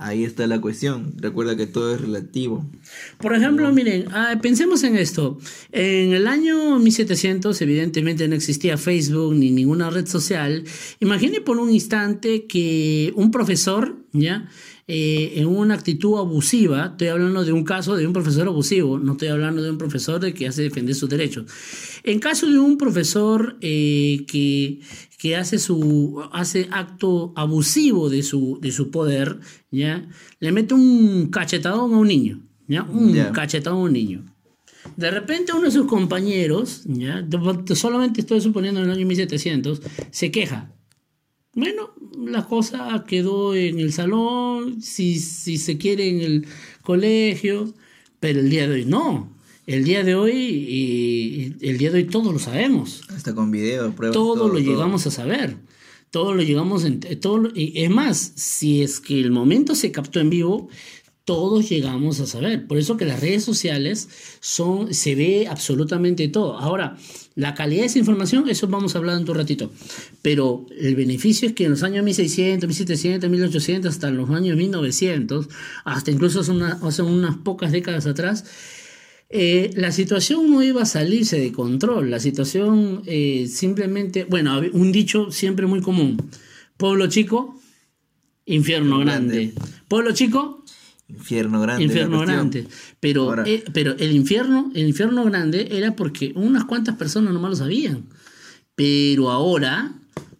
[0.00, 1.14] Ahí está la cuestión.
[1.16, 2.64] Recuerda que todo es relativo.
[3.18, 5.38] Por ejemplo, miren, ah, pensemos en esto.
[5.72, 10.62] En el año 1700, evidentemente no existía Facebook ni ninguna red social.
[11.00, 14.48] Imagine por un instante que un profesor, ¿ya?
[14.90, 19.12] Eh, en una actitud abusiva, estoy hablando de un caso de un profesor abusivo, no
[19.12, 21.44] estoy hablando de un profesor de que hace defender sus derechos.
[22.04, 24.80] En caso de un profesor eh, que,
[25.18, 30.08] que, hace, su, hace acto abusivo de su, de su poder, ¿ya?
[30.40, 32.84] le mete un cachetadón a un niño, ¿ya?
[32.84, 34.24] un cachetadón a un niño.
[34.96, 37.28] De repente uno de sus compañeros, ¿ya?
[37.74, 40.72] solamente estoy suponiendo en el año 1700, se queja
[41.58, 41.90] bueno,
[42.26, 46.46] la cosa quedó en el salón, si, si se quiere en el
[46.82, 47.72] colegio,
[48.20, 49.32] pero el día de hoy no.
[49.66, 53.02] El día de hoy, y el día de hoy todos lo sabemos.
[53.10, 54.14] Hasta con video, pruebas.
[54.14, 55.56] Todo, lo llegamos a saber.
[56.10, 60.20] Todo lo llegamos en todo y es más, si es que el momento se captó
[60.20, 60.70] en vivo,
[61.28, 62.66] todos llegamos a saber.
[62.66, 64.08] Por eso que las redes sociales
[64.40, 66.58] son, se ve absolutamente todo.
[66.58, 66.96] Ahora,
[67.38, 69.70] la calidad de esa información, eso vamos a hablar en un ratito.
[70.22, 75.48] Pero el beneficio es que en los años 1600, 1700, 1800, hasta los años 1900,
[75.84, 78.44] hasta incluso hace, unas pocas décadas atrás,
[79.30, 82.10] eh, la situación no iba a salirse de control.
[82.10, 86.20] La situación eh, simplemente, bueno, un dicho siempre muy común.
[86.76, 87.56] Pueblo chico,
[88.46, 89.52] infierno grande.
[89.86, 90.57] Pueblo chico,
[91.08, 91.84] Infierno grande.
[91.84, 92.68] Infierno grande.
[93.00, 97.56] Pero, eh, pero el infierno, el infierno grande era porque unas cuantas personas nomás lo
[97.56, 98.04] sabían.
[98.74, 99.92] Pero ahora.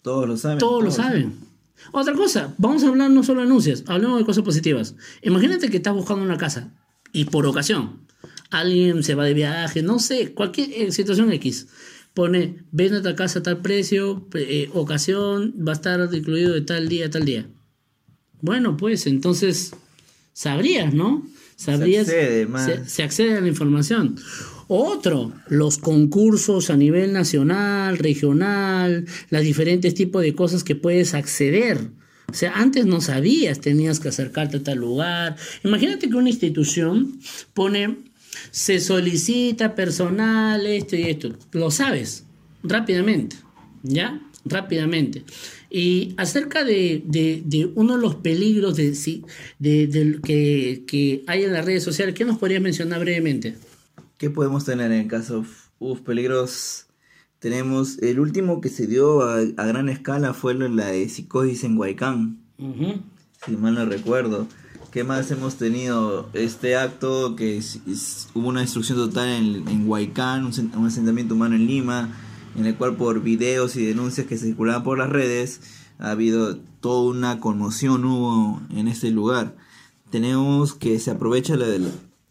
[0.02, 0.58] Todos lo saben.
[0.58, 1.48] Todos, lo saben.
[1.92, 4.94] Otra cosa, vamos a hablar no solo de anuncios, hablemos de cosas positivas.
[5.22, 6.70] Imagínate que estás buscando una casa
[7.12, 8.00] y por ocasión
[8.50, 11.68] alguien se va de viaje, no sé, cualquier eh, situación X.
[12.14, 16.88] Pone, ven a casa a tal precio, eh, ocasión, va a estar incluido de tal
[16.88, 17.46] día a tal día.
[18.40, 19.72] Bueno, pues entonces
[20.38, 21.26] sabrías, ¿no?
[21.56, 22.70] Sabrías, se accede, más.
[22.86, 24.14] Se, accede a la información.
[24.68, 31.90] Otro, los concursos a nivel nacional, regional, los diferentes tipos de cosas que puedes acceder.
[32.30, 35.34] O sea, antes no sabías, tenías que acercarte a tal lugar.
[35.64, 37.18] Imagínate que una institución
[37.52, 37.96] pone
[38.52, 41.34] se solicita personal, esto y esto.
[41.50, 42.22] Lo sabes
[42.62, 43.34] rápidamente,
[43.82, 44.20] ¿ya?
[44.44, 45.24] Rápidamente.
[45.70, 47.02] Y acerca de,
[47.74, 48.90] uno de los peligros de,
[49.58, 53.56] de, que, que, hay en las redes sociales, ¿qué nos podrías mencionar brevemente?
[54.16, 55.44] ¿Qué podemos tener en caso?
[55.78, 56.86] Uf, peligros.
[57.38, 62.38] Tenemos el último que se dio a, gran escala fue la de psicosis en Huaycán.
[63.46, 64.48] Si mal no recuerdo.
[64.90, 66.30] ¿Qué más hemos tenido?
[66.32, 67.60] Este acto que
[68.34, 72.08] hubo una destrucción total en, en Huaycán, un, asentamiento humano en Lima,
[72.56, 75.60] en el cual por videos y denuncias que circulaban por las redes
[75.98, 79.56] ha habido toda una conmoción hubo en este lugar.
[80.10, 81.66] Tenemos que se aprovecha la,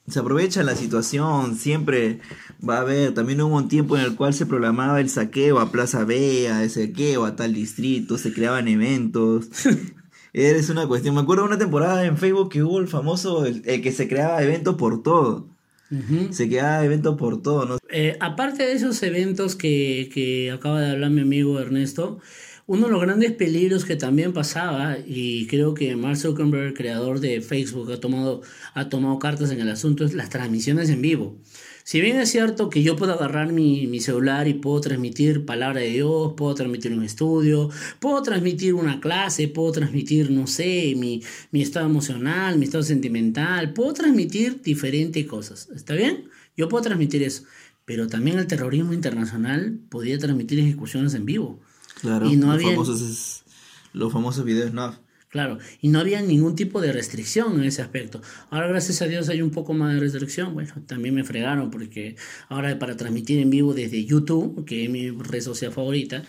[0.07, 2.19] se aprovecha la situación, siempre
[2.67, 5.71] va a haber, también hubo un tiempo en el cual se programaba el saqueo a
[5.71, 9.49] Plaza Vea, el saqueo a tal distrito, se creaban eventos,
[10.37, 11.15] Es una cuestión.
[11.15, 14.43] Me acuerdo de una temporada en Facebook que hubo el famoso, el, que se creaba
[14.43, 15.47] eventos por todo.
[16.31, 17.77] Se creaba eventos por todo, ¿no?
[17.89, 22.19] Eh, aparte de esos eventos que, que acaba de hablar mi amigo Ernesto,
[22.65, 27.39] uno de los grandes peligros que también pasaba, y creo que Mark Zuckerberg, creador de
[27.39, 28.41] Facebook, ha tomado,
[28.73, 31.37] ha tomado cartas en el asunto, es las transmisiones en vivo.
[31.87, 35.79] Si bien es cierto que yo puedo agarrar mi, mi, celular y puedo transmitir palabra
[35.79, 37.69] de Dios, puedo transmitir un estudio,
[38.01, 43.71] puedo transmitir una clase, puedo transmitir, no sé, mi, mi estado emocional, mi estado sentimental,
[43.71, 45.69] puedo transmitir diferentes cosas.
[45.73, 46.27] ¿Está bien?
[46.57, 47.43] Yo puedo transmitir eso.
[47.85, 51.57] Pero también el terrorismo internacional podía transmitir ejecuciones en vivo.
[52.01, 53.43] Claro, y no los, famosos,
[53.93, 55.06] los famosos videos NAV.
[55.29, 58.21] Claro, y no había ningún tipo de restricción en ese aspecto.
[58.49, 60.53] Ahora, gracias a Dios, hay un poco más de restricción.
[60.53, 62.15] Bueno, también me fregaron porque
[62.47, 66.23] ahora para transmitir en vivo desde YouTube, que es mi red social favorita,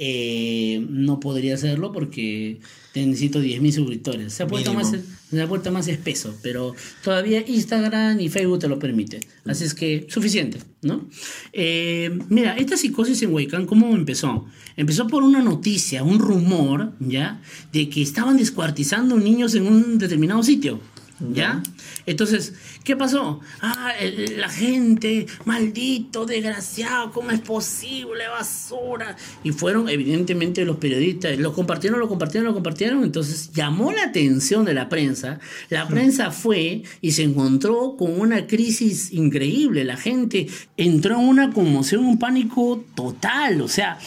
[0.00, 2.60] eh, no podría hacerlo porque
[2.94, 4.32] necesito 10.000 suscriptores.
[4.32, 4.94] Se ha, puesto más,
[5.30, 9.20] se ha puesto más espeso, pero todavía Instagram y Facebook te lo permiten.
[9.44, 11.08] Así es que suficiente, ¿no?
[11.52, 14.46] Eh, mira, esta psicosis en Huaycán, ¿cómo empezó?
[14.76, 17.42] Empezó por una noticia, un rumor, ¿ya?
[17.72, 20.80] De que estaban descuartizando niños en un determinado sitio.
[21.20, 21.62] ¿Ya?
[22.06, 22.54] Entonces,
[22.84, 23.40] ¿qué pasó?
[23.60, 23.92] Ah,
[24.36, 28.28] la gente, maldito, desgraciado, ¿cómo es posible?
[28.28, 29.16] Basura.
[29.42, 33.02] Y fueron, evidentemente, los periodistas, lo compartieron, lo compartieron, lo compartieron.
[33.02, 35.40] Entonces, llamó la atención de la prensa.
[35.70, 39.84] La prensa fue y se encontró con una crisis increíble.
[39.84, 43.60] La gente entró en una conmoción, un pánico total.
[43.60, 43.98] O sea,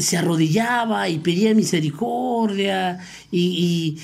[0.00, 2.98] se arrodillaba y pedía misericordia
[3.30, 3.96] y,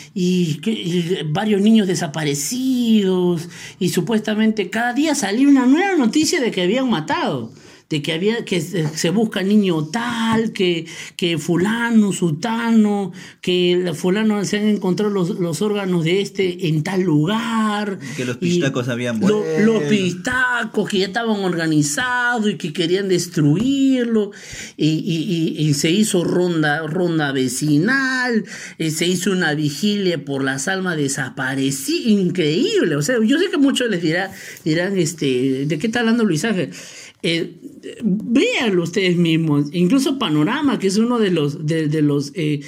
[1.26, 7.52] varios niños desaparecidos y supuestamente cada día salía una nueva noticia de que habían matado
[7.90, 14.58] de que había que se busca niño tal, que, que fulano, sutano, que fulano se
[14.58, 17.98] han encontrado los, órganos de este en tal lugar.
[18.16, 19.44] Que los pistacos habían muerto.
[19.60, 24.32] los pistacos que ya estaban organizados y que querían destruirlo.
[24.76, 28.44] Y, se hizo ronda, ronda vecinal,
[28.78, 32.06] eh, se hizo una vigilia por las almas desaparecidas.
[32.06, 32.96] Increíble.
[32.96, 34.30] O sea, yo sé que muchos les dirán,
[34.64, 36.70] dirán, este, ¿de qué está hablando Luis Ángel?
[37.26, 37.56] Eh,
[38.02, 39.68] véanlo ustedes mismos.
[39.72, 42.60] Incluso Panorama, que es uno de los, de, los eh,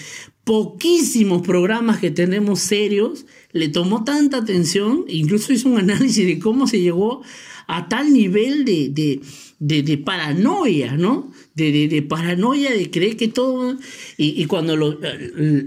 [0.45, 6.66] poquísimos programas que tenemos serios, le tomó tanta atención, incluso hizo un análisis de cómo
[6.66, 7.21] se llegó
[7.66, 9.21] a tal nivel de,
[9.59, 11.31] de paranoia, ¿no?
[11.57, 13.77] De, paranoia, de creer que todo...
[14.19, 14.99] Y, cuando lo,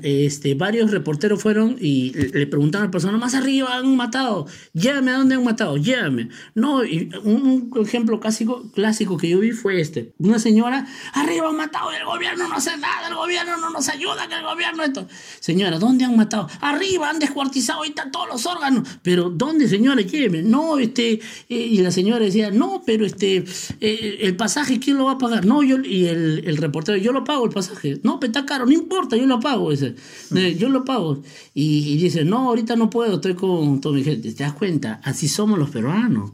[0.03, 5.11] este, varios reporteros fueron y le preguntaron a la persona, más arriba han matado, llévame
[5.11, 6.29] a dónde han matado, llévame.
[6.55, 10.13] No, y un, ejemplo clásico, clásico que yo vi fue este.
[10.17, 14.27] Una señora, arriba han matado, el gobierno no hace nada, el gobierno no nos ayuda,
[14.27, 15.07] que el gobierno esto.
[15.39, 16.47] Señora, ¿dónde han matado?
[16.61, 18.87] Arriba han descuartizado ahorita todos los órganos.
[19.03, 20.01] Pero ¿dónde, señora?
[20.01, 20.43] Lléveme.
[20.43, 21.13] No, este...
[21.49, 23.43] Eh, y la señora decía, no, pero este...
[23.81, 25.45] Eh, el pasaje, ¿quién lo va a pagar?
[25.45, 27.99] No, yo y el, reportero, yo lo pago el pasaje.
[28.03, 29.71] No, pero está caro, no importa, yo lo pago.
[29.71, 29.95] Dice,
[30.35, 31.21] eh, yo lo pago.
[31.53, 34.31] Y, dice, no, ahorita no puedo, estoy con toda mi gente.
[34.33, 35.01] ¿Te das cuenta?
[35.03, 36.31] Así somos los peruanos.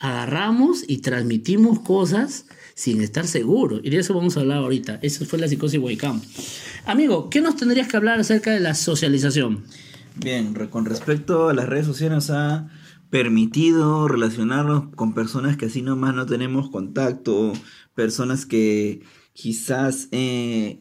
[0.00, 3.80] Agarramos y transmitimos cosas sin estar seguros.
[3.82, 5.00] Y de eso vamos a hablar ahorita.
[5.02, 6.20] Eso fue la psicosis Waycam.
[6.86, 9.64] Amigo, ¿qué nos tendrías que hablar acerca de la socialización?
[10.16, 12.68] Bien, con respecto a las redes sociales, ha
[13.10, 17.52] permitido relacionarnos con personas que así nomás no tenemos contacto,
[17.98, 19.00] personas que
[19.32, 20.78] quizás eh,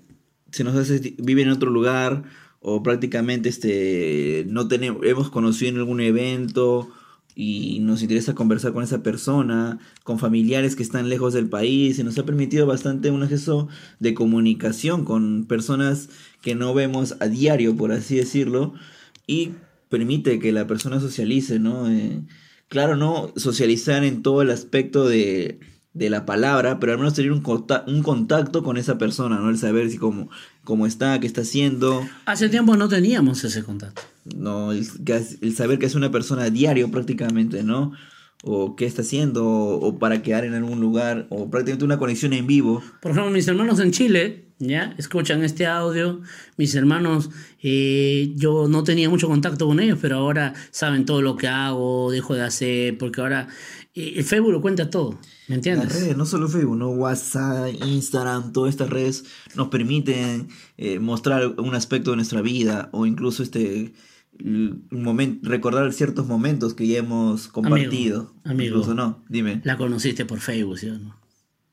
[0.51, 2.25] se nos hace viven en otro lugar
[2.59, 6.91] o prácticamente este no tenemos hemos conocido en algún evento
[7.33, 12.03] y nos interesa conversar con esa persona, con familiares que están lejos del país, y
[12.03, 13.67] nos ha permitido bastante un acceso
[13.99, 16.09] de comunicación con personas
[16.43, 18.73] que no vemos a diario, por así decirlo,
[19.27, 19.51] y
[19.89, 21.89] permite que la persona socialice, ¿no?
[21.89, 22.21] Eh,
[22.69, 25.59] claro, no socializar en todo el aspecto de,
[25.97, 29.49] de la palabra, pero al menos tener un, conta- un contacto con esa persona, ¿no?
[29.49, 30.29] El saber si cómo,
[30.63, 34.01] cómo está, qué está haciendo, Hace tiempo no teníamos ese contacto.
[34.35, 34.71] ¿no?
[34.73, 34.85] El,
[35.41, 37.93] el saber que es una persona a diario prácticamente, ¿no?
[38.43, 42.33] O qué está haciendo, o, o para quedar en algún lugar, o prácticamente una conexión
[42.33, 42.83] en vivo.
[43.01, 44.93] Por ejemplo, mis hermanos en Chile, ¿ya?
[44.99, 46.21] Escuchan este audio.
[46.57, 47.31] Mis hermanos,
[47.63, 52.11] eh, yo no tenía mucho contacto con ellos, pero ahora saben todo lo que hago,
[52.11, 53.47] dejo de hacer, porque ahora
[53.95, 55.93] eh, el Facebook lo cuenta todo, ¿me Las entiendes?
[55.93, 56.89] redes, no solo Facebook, ¿no?
[56.89, 59.23] WhatsApp, Instagram, todas estas redes
[59.55, 63.93] nos permiten eh, mostrar un aspecto de nuestra vida o incluso este
[64.91, 68.33] momento, recordar ciertos momentos que ya hemos compartido.
[68.43, 68.67] amigo.
[68.77, 69.61] Incluso no, dime.
[69.63, 71.15] La conociste por Facebook, ¿sí o no?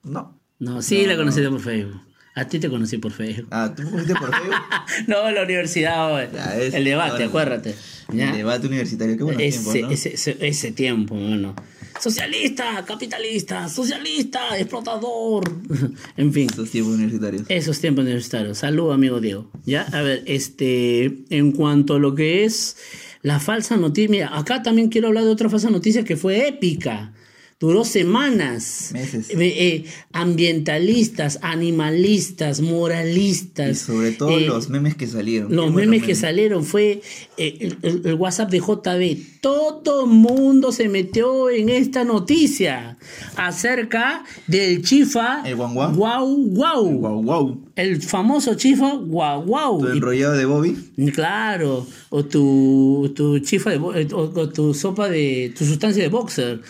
[0.02, 0.40] No.
[0.58, 1.18] No, sí, No, la no.
[1.20, 2.00] conociste por Facebook.
[2.36, 3.46] A ti te conocí por Facebook.
[3.50, 4.54] Ah, ¿tú me conociste por Facebook?
[5.08, 6.32] no, la universidad.
[6.32, 7.74] Ya, es- el debate, ahora- acuérdate.
[8.12, 8.30] ¿ya?
[8.30, 9.90] El debate universitario, qué buenos ese, tiempos, ¿no?
[9.94, 11.54] ese, ese, ese tiempo, bueno.
[12.00, 15.44] Socialista, capitalista, socialista, explotador.
[16.16, 16.48] en fin.
[16.52, 17.42] Esos tiempos universitarios.
[17.48, 18.58] Esos tiempos universitarios.
[18.58, 19.50] Salud, amigo Diego.
[19.64, 22.76] Ya, a ver, este, en cuanto a lo que es
[23.22, 27.13] la falsa noticia, mira, acá también quiero hablar de otra falsa noticia que fue épica.
[27.60, 28.90] Duró semanas.
[28.92, 29.30] Meses.
[29.30, 33.78] Eh, eh, ambientalistas, animalistas, Y moralistas.
[33.78, 35.54] sobre todo eh, los memes que salieron.
[35.54, 37.00] los memes que salieron fue
[37.36, 37.76] el,
[38.18, 39.40] WhatsApp de JB.
[39.40, 42.96] Todo mundo se metió en esta noticia
[43.36, 46.44] acerca del chifa ¿El guau guau.
[46.44, 47.60] Wow, wow.
[47.76, 49.86] El famoso chifa guau guau.
[49.88, 50.76] Y- enrollado de Bobby.
[51.12, 56.60] Claro, o tu, tu chifa de o, o tu sopa de tu sustancia de boxer,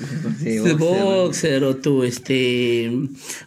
[0.40, 2.90] De de boxer, o tu este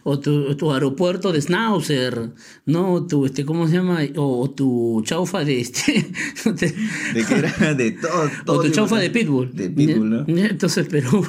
[0.04, 2.30] o tu, tu aeropuerto de schnauzer,
[2.66, 4.00] no, tu este ¿cómo se llama?
[4.16, 5.92] O, o tu chaufa de este
[6.44, 6.74] de-
[7.14, 8.30] De que era de todo.
[8.46, 9.50] todo o tu chaufa de pitbull.
[9.54, 10.24] De pitbull, ¿no?
[10.28, 11.22] Entonces, pero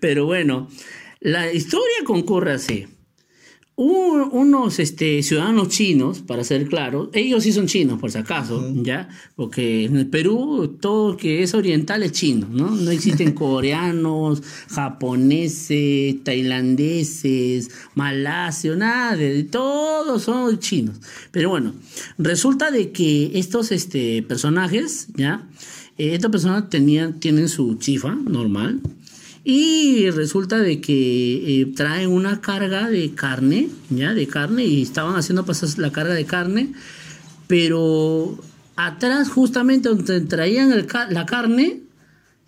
[0.00, 0.68] pero bueno,
[1.20, 2.86] la historia concurre así.
[3.76, 9.08] Unos este, ciudadanos chinos, para ser claro, ellos sí son chinos, por si acaso, ¿ya?
[9.34, 12.70] Porque en el Perú todo que es oriental es chino, ¿no?
[12.70, 20.94] No existen coreanos, japoneses, tailandeses, malasios, nada, de, todos son chinos.
[21.32, 21.74] Pero bueno,
[22.16, 25.48] resulta de que estos este, personajes, ¿ya?
[25.98, 28.80] Eh, Estas personas tenían, tienen su chifa normal,
[29.44, 34.14] y resulta de que eh, traen una carga de carne, ¿ya?
[34.14, 36.72] De carne, y estaban haciendo pasar la carga de carne,
[37.46, 38.38] pero
[38.74, 40.70] atrás, justamente donde traían
[41.10, 41.82] la carne,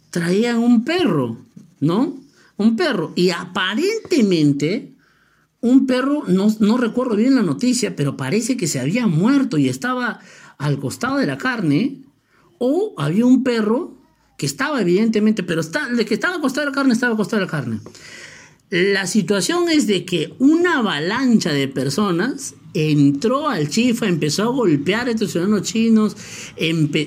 [0.08, 1.36] traían un perro,
[1.80, 2.18] ¿no?
[2.56, 3.12] Un perro.
[3.14, 4.94] Y aparentemente,
[5.60, 9.68] un perro, no, no recuerdo bien la noticia, pero parece que se había muerto y
[9.68, 10.20] estaba
[10.56, 11.98] al costado de la carne,
[12.58, 13.95] o había un perro
[14.36, 17.80] que estaba evidentemente, pero está, de que estaba de la carne, estaba de la carne.
[18.70, 25.08] La situación es de que una avalancha de personas entró al chifa, empezó a golpear
[25.08, 26.16] a estos ciudadanos chinos,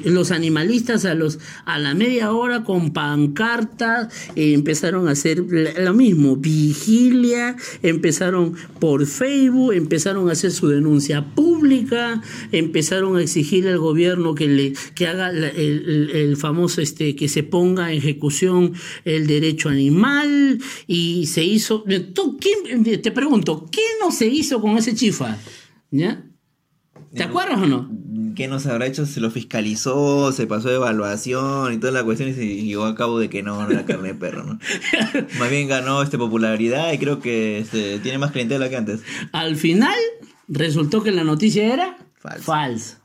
[0.03, 5.43] los animalistas a, los, a la media hora con pancartas, eh, empezaron a hacer
[5.77, 13.69] lo mismo, vigilia, empezaron por Facebook, empezaron a hacer su denuncia pública, empezaron a exigirle
[13.69, 18.73] al gobierno que, le, que haga el, famoso, este, que se ponga en ejecución
[19.05, 21.83] el derecho animal y se hizo...
[22.13, 25.37] ¿Tú, te pregunto, ¿qué no se hizo con ese chifa?
[25.91, 26.23] ¿Ya?
[27.13, 27.89] ¿Te acuerdas o no?
[28.35, 29.05] ¿Qué nos habrá hecho?
[29.05, 32.95] Se lo fiscalizó, se pasó de evaluación y toda la cuestión y se llegó a
[32.95, 34.59] cabo de que no, no era carne de perro, ¿no?
[35.39, 39.01] Más bien ganó este popularidad y creo que este, tiene más clientela que antes.
[39.31, 39.97] Al final
[40.47, 42.43] resultó que la noticia era Falsa.
[42.43, 43.01] falsa.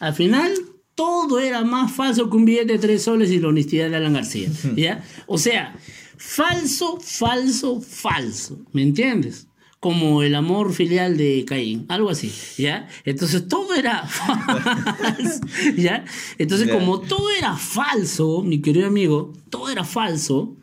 [0.00, 0.52] Al final
[0.94, 4.12] todo era más falso que un billete de tres soles y la honestidad de Alan
[4.12, 4.50] García.
[4.76, 5.02] ¿ya?
[5.26, 5.74] O sea,
[6.16, 8.58] falso, falso, falso.
[8.72, 9.46] ¿Me entiendes?
[9.80, 12.86] Como el amor filial de Caín, algo así, ¿ya?
[13.04, 15.40] Entonces todo era falso,
[15.76, 16.04] ¿ya?
[16.38, 20.56] Entonces como todo era falso, mi querido amigo, todo era falso,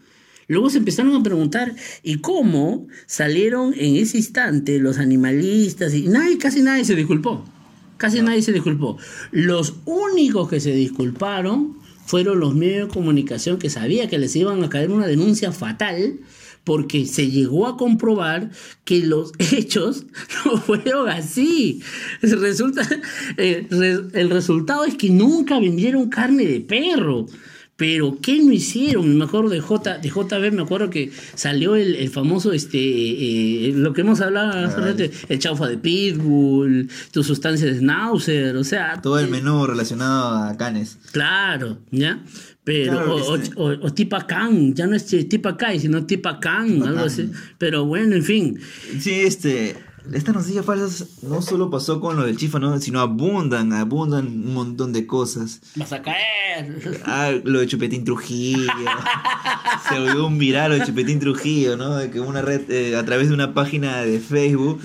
[0.50, 5.94] Luego se empezaron a preguntar, ¿y cómo salieron en ese instante los animalistas?
[5.94, 7.44] Y nadie, casi nadie se disculpó.
[7.98, 8.98] Casi nadie se disculpó.
[9.32, 14.64] Los únicos que se disculparon fueron los medios de comunicación que sabía que les iban
[14.64, 16.20] a caer una denuncia fatal
[16.68, 18.52] porque se llegó a comprobar
[18.84, 20.06] que los hechos
[20.46, 21.82] no fueron así.
[22.22, 22.82] Resulta,
[23.38, 27.26] eh, re- el resultado es que nunca vendieron carne de perro.
[27.78, 29.18] Pero ¿qué no hicieron?
[29.20, 33.94] Mejor de, J, de JB me acuerdo que salió el, el famoso, este, eh, lo
[33.94, 39.00] que hemos hablado hace rato, el chaufa de Pitbull, tu sustancia de Schnauzer, o sea...
[39.02, 40.98] Todo el eh, menú relacionado a canes.
[41.12, 42.24] Claro, ¿ya?
[42.68, 43.52] Pero, Claro o, sí.
[43.56, 47.32] o- o- o Tipa Can, ya no es Tipa Kai, sino Tipa Can, algo así.
[47.58, 48.60] Pero bueno, en fin.
[49.00, 49.78] Sí, este.
[50.14, 52.80] Estas noticias falsas no solo pasó con lo del chifa, ¿no?
[52.80, 55.60] sino abundan, abundan un montón de cosas.
[55.76, 56.98] Vas a caer.
[57.06, 58.72] Ah, lo de Chupetín Trujillo.
[59.90, 61.96] Se volvió un viral lo de Chupetín Trujillo, ¿no?
[61.98, 64.82] De que una red, eh, a través de una página de Facebook,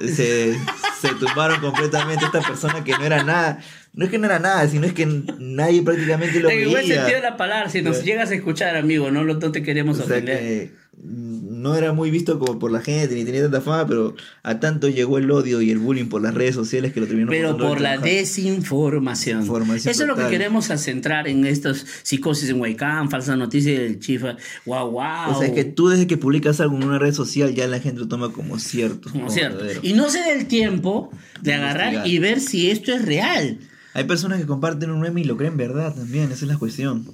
[0.00, 0.58] se,
[1.00, 3.60] se tumbaron completamente a esta persona que no era nada.
[3.96, 5.06] No es que no era nada, sino es que
[5.38, 6.96] nadie prácticamente lo En el buen veía.
[6.96, 9.98] sentido de la palabra, si nos llegas a escuchar, amigo, no, lo- no te queremos
[9.98, 10.38] O sea ofender.
[10.38, 10.72] que
[11.02, 14.88] no era muy visto como por la gente, ni tenía tanta fama, pero a tanto
[14.88, 17.80] llegó el odio y el bullying por las redes sociales que lo terminó Pero por
[17.80, 19.40] la desinformación.
[19.42, 20.30] Información Eso es lo que total.
[20.30, 24.36] queremos centrar en estas psicosis en Huaycán, falsas noticias del chifa.
[24.64, 25.32] Guau, guau.
[25.34, 27.80] O sea, es que tú desde que publicas algo en una red social ya la
[27.80, 29.10] gente lo toma como cierto.
[29.10, 29.56] Como cierto.
[29.58, 29.80] verdadero.
[29.82, 31.10] Y no se dé el tiempo
[31.42, 32.06] de agarrar Investigar.
[32.08, 33.58] y ver si esto es real.
[33.96, 37.06] Hay personas que comparten un meme y lo creen verdad también, esa es la cuestión.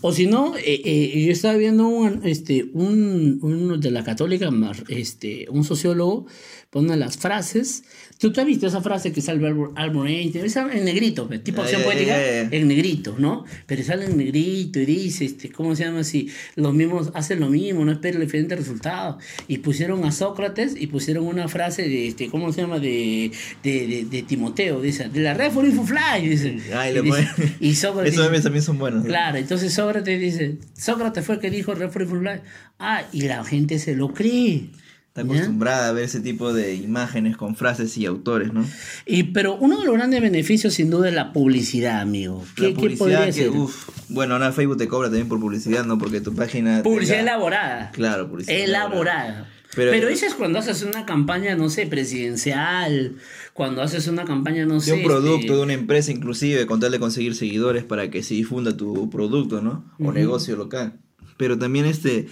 [0.00, 4.48] O si no, eh, eh, yo estaba viendo un, este, un, un de la católica,
[4.88, 6.24] este, un sociólogo,
[6.72, 7.84] pone las frases.
[8.18, 10.44] ¿Tú, tú has visto esa frase que sale Albert Albert Einstein?
[10.46, 12.40] Esa en negrito, tipo acción ya, poética, ya.
[12.50, 13.44] en negrito, ¿no?
[13.66, 16.30] Pero sale en negrito y dice, este, ¿cómo se llama así?
[16.56, 19.22] Los mismos hacen lo mismo, no esperan diferentes resultados.
[19.48, 22.78] Y pusieron a Sócrates y pusieron una frase de, este, ¿cómo se llama?
[22.78, 23.30] De,
[23.62, 26.56] de, de, de Timoteo, dice, de la red for Fly, dice.
[26.74, 29.02] Ay, y, dice- ponen- y Sócrates Esos también son buenos.
[29.02, 29.08] ¿no?
[29.08, 32.40] Claro, entonces Sócrates dice, Sócrates fue el que dijo Red for Fly.
[32.78, 34.70] Ah, y la gente se lo cree.
[35.14, 35.34] Está ¿ya?
[35.34, 38.64] acostumbrada a ver ese tipo de imágenes con frases y autores, ¿no?
[39.04, 42.42] Y, pero uno de los grandes beneficios sin duda es la publicidad, amigo.
[42.56, 45.98] ¿Qué, La publicidad que, uf, bueno, ahora Facebook te cobra también por publicidad, ¿no?
[45.98, 46.82] Porque tu página...
[46.82, 47.90] publicidad elaborada.
[47.90, 49.50] Claro, publicidad Elaborada.
[49.74, 53.16] Pero- Pero, eso es cuando haces una campaña, no sé, presidencial,
[53.52, 54.92] cuando haces una campaña, no De sé...
[54.94, 58.32] un producto, este, de una empresa inclusive, con tal de conseguir seguidores para que se
[58.32, 59.84] difunda tu producto, ¿no?
[59.98, 61.00] O negocio local.
[61.36, 62.28] Pero también este,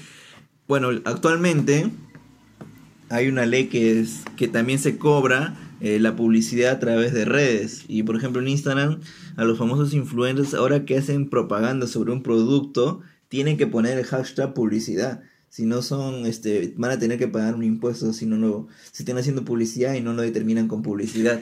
[0.67, 1.91] bueno, actualmente
[3.11, 7.25] hay una ley que es que también se cobra eh, la publicidad a través de
[7.25, 7.85] redes.
[7.89, 9.01] Y por ejemplo en Instagram,
[9.37, 14.05] a los famosos influencers, ahora que hacen propaganda sobre un producto, tienen que poner el
[14.05, 15.23] hashtag publicidad.
[15.49, 19.03] Si no son, este, van a tener que pagar un impuesto si no lo, si
[19.03, 21.41] están haciendo publicidad y no lo determinan con publicidad.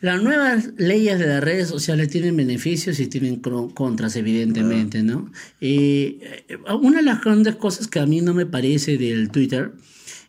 [0.00, 3.40] Las nuevas leyes de las redes sociales tienen beneficios y tienen
[3.74, 5.30] contras, evidentemente, ¿no?
[5.60, 9.72] Eh, eh, una de las grandes cosas que a mí no me parece del Twitter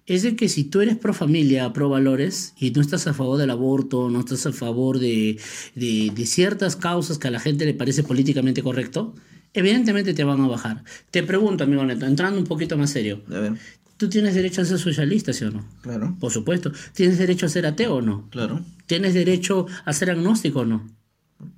[0.07, 3.37] es de que si tú eres pro familia, pro valores, y no estás a favor
[3.37, 5.37] del aborto, no estás a favor de,
[5.75, 9.13] de, de ciertas causas que a la gente le parece políticamente correcto,
[9.53, 10.83] evidentemente te van a bajar.
[11.11, 13.53] Te pregunto, amigo Neto, entrando un poquito más serio, A ver,
[13.97, 15.65] ¿tú tienes derecho a ser socialista, sí o no?
[15.81, 16.71] claro, Por supuesto.
[16.93, 18.27] ¿Tienes derecho a ser ateo o no?
[18.31, 18.61] claro.
[18.87, 20.89] ¿Tienes derecho a ser agnóstico o no?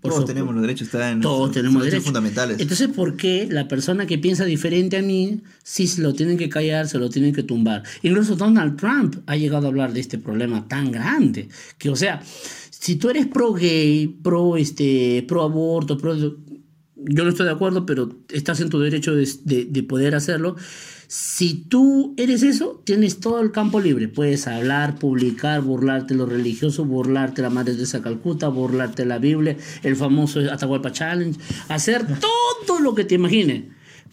[0.01, 2.05] Por Todos tenemos los derechos, está en Todos tenemos derechos derechos.
[2.05, 2.59] fundamentales.
[2.59, 6.49] Entonces, ¿por qué la persona que piensa diferente a mí, sí se lo tienen que
[6.49, 7.84] callar, se lo tienen que tumbar?
[8.01, 11.47] Incluso Donald Trump ha llegado a hablar de este problema tan grande.
[11.77, 12.21] Que, o sea,
[12.69, 16.15] si tú eres pro gay, pro, este, pro aborto, pro...
[16.15, 20.55] Yo no estoy de acuerdo, pero estás en tu derecho de, de- de poder hacerlo.
[21.16, 24.07] Si tú eres eso, tienes todo el campo libre.
[24.07, 29.09] Puedes hablar, publicar, burlarte de lo religioso, burlarte de la Madre de Calcuta, burlarte de
[29.09, 32.07] la Biblia, el famoso Atahualpa Challenge, hacer
[32.66, 33.66] todo lo que te imagines.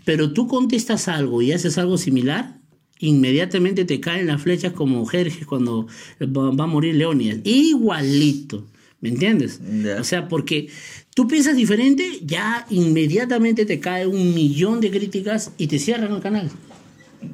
[0.04, 2.58] Pero tú contestas algo y haces algo similar,
[2.98, 5.86] inmediatamente te caen las flechas como Jerjes cuando
[6.20, 7.38] va, a morir Leónidas.
[7.44, 8.66] Igualito.
[9.00, 9.58] ¿Me entiendes?
[9.82, 9.98] Ya.
[10.02, 10.68] O sea, porque
[11.14, 16.20] tú piensas diferente, ya inmediatamente te cae un millón de críticas y te cierran el
[16.20, 16.50] canal.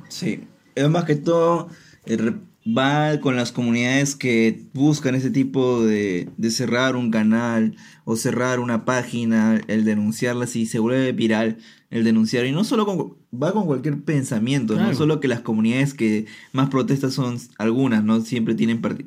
[0.08, 0.40] Sí,
[0.74, 1.68] es más que todo
[2.06, 2.32] eh,
[2.66, 8.58] va con las comunidades que buscan ese tipo de, de cerrar un canal o cerrar
[8.60, 11.58] una página, el denunciarla si se vuelve viral,
[11.90, 14.90] el denunciar y no solo con, va con cualquier pensamiento, Claro.
[14.90, 19.06] no solo que las comunidades que más protestas son algunas, no siempre tienen parti-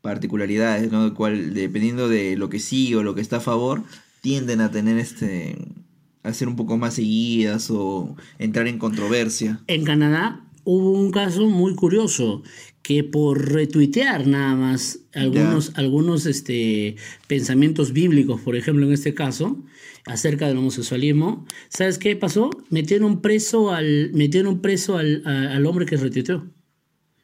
[0.00, 1.12] particularidades, ¿no?
[1.14, 3.82] Cual, dependiendo de lo que sigue o lo que está a favor,
[4.22, 5.56] tienden a tener este
[6.22, 9.60] a ser un poco más seguidas o entrar en controversia.
[9.66, 12.42] En Canadá hubo un caso muy curioso
[12.82, 16.96] que por retuitear nada más algunos, algunos este,
[17.26, 19.62] pensamientos bíblicos, por ejemplo en este caso,
[20.06, 22.50] acerca del homosexualismo, ¿sabes qué pasó?
[22.70, 26.46] Metieron preso al, metieron preso al, a- al hombre que retuiteó.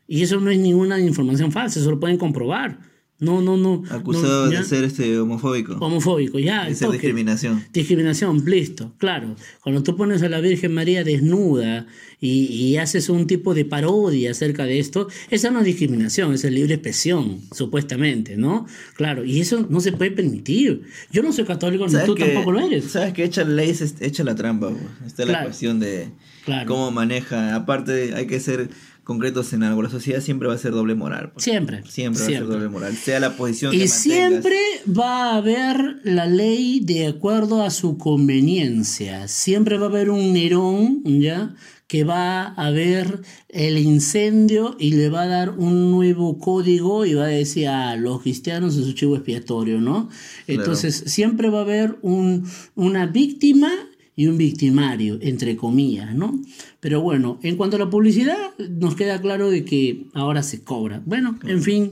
[0.06, 2.80] Y eso no es ninguna información falsa, eso lo pueden comprobar.
[3.18, 3.82] No, no, no.
[3.90, 5.74] Acusado no, de ser este homofóbico.
[5.76, 6.62] Homofóbico, ya.
[6.64, 6.98] De al ser toque.
[6.98, 7.64] discriminación.
[7.72, 9.34] Discriminación, listo, claro.
[9.62, 11.86] Cuando tú pones a la Virgen María desnuda
[12.20, 16.48] y, y haces un tipo de parodia acerca de esto, esa no es discriminación, esa
[16.48, 18.66] es libre expresión, supuestamente, ¿no?
[18.96, 20.82] Claro, y eso no se puede permitir.
[21.10, 22.84] Yo no soy católico, ni ¿Sabes tú que, tampoco lo eres.
[22.84, 24.72] ¿Sabes que echa la ley, echa la trampa?
[25.06, 25.46] Está la Claro.
[25.46, 26.10] cuestión de
[26.44, 26.68] Claro.
[26.68, 27.54] cómo maneja.
[27.54, 28.68] Aparte, hay que ser
[29.06, 29.82] concretos en algo.
[29.82, 31.30] La sociedad siempre va a ser doble moral.
[31.32, 31.44] pues.
[31.44, 31.84] Siempre.
[31.88, 32.96] Siempre, va a ser doble moral.
[32.96, 39.28] Sea la posición Y siempre va a haber la ley de acuerdo a su conveniencia.
[39.28, 41.54] Siempre va a haber un Nerón, ¿ya?
[41.86, 47.14] Que va a ver el incendio y le va a dar un nuevo código y
[47.14, 50.08] va a decir a los cristianos es su chivo expiatorio, ¿no?
[50.48, 52.44] Entonces siempre va a haber un,
[52.74, 53.70] una víctima
[54.18, 56.40] y un victimario, entre comillas, ¿no?
[56.80, 61.02] Pero bueno, en cuanto a la publicidad, nos queda claro de que ahora se cobra.
[61.04, 61.90] Bueno, en fin.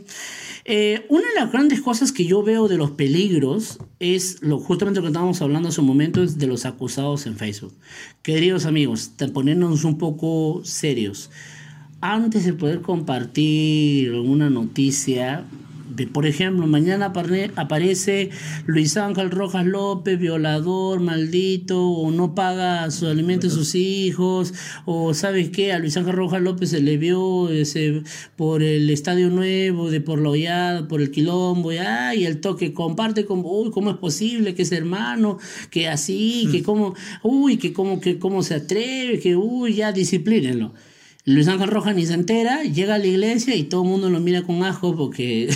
[0.65, 5.01] Eh, una de las grandes cosas que yo veo de los peligros es lo justamente
[5.01, 7.75] lo que estábamos hablando hace un momento es de los acusados en Facebook.
[8.23, 11.31] Queridos amigos, ponernos un poco serios.
[12.01, 15.45] Antes de poder compartir una noticia,
[15.95, 18.31] de, por ejemplo, mañana apare- aparece
[18.67, 24.55] Luis Ángel Rojas López, violador, maldito, o no paga su alimento a sus hijos,
[24.87, 28.03] o sabes qué, a Luis Ángel Rojas López se le vio ese,
[28.37, 31.77] por el Estadio Nuevo, de por la hollada, por el quilombo, y,
[32.25, 35.39] el toque comparte como, uy, ¿cómo es posible que es hermano,
[35.71, 40.73] que así, que cómo, uy, que cómo, que cómo se atreve, que uy, ya disciplínenlo.
[41.27, 44.21] Luis Ángel Rojas ni se entera, llega a la iglesia y todo el mundo lo
[44.21, 45.49] mira con ajo porque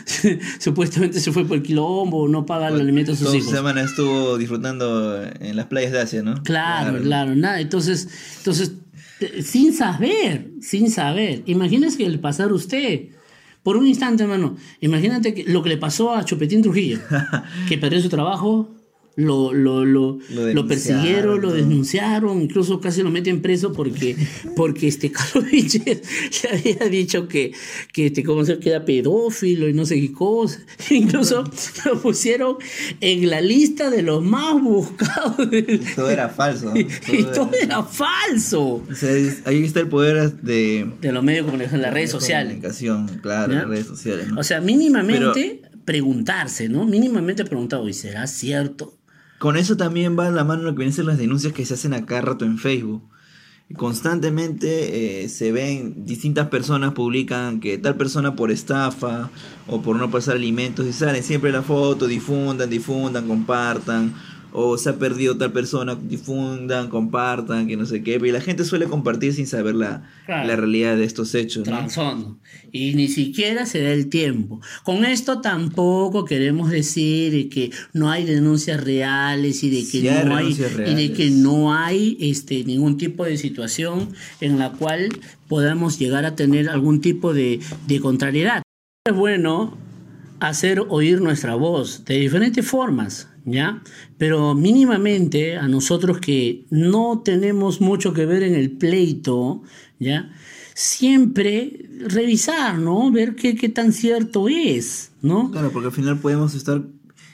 [0.60, 3.50] supuestamente se fue por el quilombo, no paga el alimento a sus hijos.
[3.50, 6.40] semana estuvo disfrutando en las playas de Asia, ¿no?
[6.44, 7.60] Claro, claro, nada.
[7.60, 8.08] Entonces,
[8.38, 8.74] entonces,
[9.18, 11.42] eh, sin saber, sin saber.
[11.46, 13.08] Imagínese que le pasara a usted.
[13.64, 14.56] Por un instante, hermano.
[14.80, 17.00] Imagínate que lo que le pasó a Chopetín Trujillo.
[17.68, 18.77] que perdió su trabajo.
[19.18, 24.16] Lo, lo, lo, Lo persiguieron, lo denunciaron, incluso casi lo meten preso porque,
[24.56, 26.00] porque este Carlos le
[26.52, 27.50] había dicho que,
[27.92, 28.62] que este, ¿cómo se llama?
[28.62, 30.60] que era pedófilo y no sé qué cosa.
[30.90, 31.42] Incluso
[31.84, 32.58] lo pusieron
[33.00, 35.48] en la lista de los más buscados
[35.96, 36.72] Todo era falso.
[36.72, 36.78] ¿no?
[36.78, 38.84] y todo era falso.
[38.88, 39.10] O sea,
[39.46, 42.52] ahí está el poder de De los medios de comunicación, las redes sociales.
[42.52, 44.28] comunicación, claro, las redes sociales.
[44.36, 46.84] O sea, mínimamente preguntarse, ¿no?
[46.84, 48.97] Mínimamente preguntar, ¿y será cierto?
[49.38, 51.64] Con eso también va a la mano lo que vienen a ser las denuncias que
[51.64, 53.02] se hacen a cada rato en Facebook.
[53.76, 59.30] Constantemente eh, se ven, distintas personas publican que tal persona por estafa
[59.66, 64.14] o por no pasar alimentos y salen siempre la foto, difundan, difundan, compartan.
[64.52, 68.18] O se ha perdido tal persona, difundan, compartan, que no sé qué.
[68.22, 70.48] Y la gente suele compartir sin saber la, Claro.
[70.48, 71.66] la realidad de estos hechos.
[72.72, 74.60] Y ni siquiera se da el tiempo.
[74.84, 80.36] Con esto tampoco queremos decir que no hay denuncias reales y de que, Sí no,
[80.36, 84.08] hay, y de que no hay este, ningún tipo de situación
[84.40, 85.08] en la cual
[85.48, 88.62] podamos llegar a tener algún tipo de, de contrariedad.
[89.06, 89.76] Es bueno
[90.40, 93.82] hacer oír nuestra voz de diferentes formas, ¿ya?
[94.16, 99.62] Pero mínimamente a nosotros que no tenemos mucho que ver en el pleito,
[99.98, 100.30] ¿ya?
[100.74, 103.10] Siempre revisar, ¿no?
[103.10, 105.50] Ver qué, qué tan cierto es, ¿no?
[105.50, 106.82] Claro, porque al final podemos estar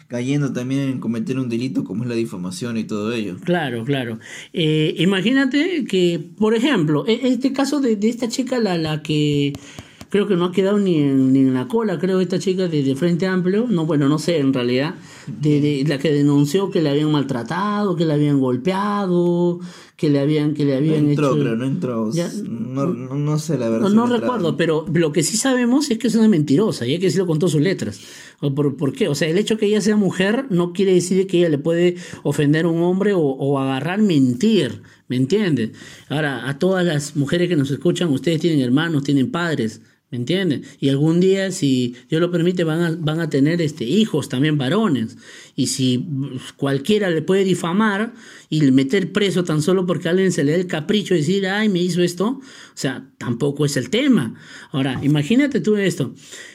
[0.08, 3.36] cayendo también en cometer un delito como es la difamación y todo ello.
[3.42, 4.18] Claro, claro.
[4.52, 9.52] Eh, imagínate que, por ejemplo, e- este caso de, de esta chica, la, la que
[10.10, 12.82] creo que no ha quedado ni en, ni en la cola, creo, esta chica de,
[12.82, 14.94] de Frente Amplio, no, bueno, no sé en realidad,
[15.26, 19.60] de, de- la que denunció que le habían maltratado, que le habían golpeado,
[19.96, 21.40] que le habían, que le No habían entró, hecho...
[21.40, 22.12] creo, no entró.
[22.12, 22.30] Ya.
[22.44, 23.88] No, no, no sé la verdad.
[23.88, 26.98] No, no recuerdo, pero lo que sí sabemos es que es una mentirosa y hay
[26.98, 28.00] que decirlo con todas sus letras.
[28.40, 29.08] ¿O ¿Por, por qué?
[29.08, 31.96] O sea, el hecho que ella sea mujer no quiere decir que ella le puede
[32.24, 34.82] ofender a un hombre o, o agarrar mentir.
[35.06, 35.70] ¿Me entiendes?
[36.08, 39.82] Ahora, a todas las mujeres que nos escuchan, ustedes tienen hermanos, tienen padres.
[40.14, 40.62] ¿Me entienden?
[40.78, 44.56] Y algún día, si Dios lo permite, van a, van a tener este, hijos también
[44.56, 45.16] varones.
[45.56, 48.14] Y si mm, cualquiera le puede difamar
[48.48, 51.48] y meter preso tan solo porque a alguien se le da el capricho de decir,
[51.48, 52.42] ay, me hizo esto, o
[52.74, 54.36] sea, tampoco es el tema.
[54.70, 56.14] Ahora, imagínate tú esto.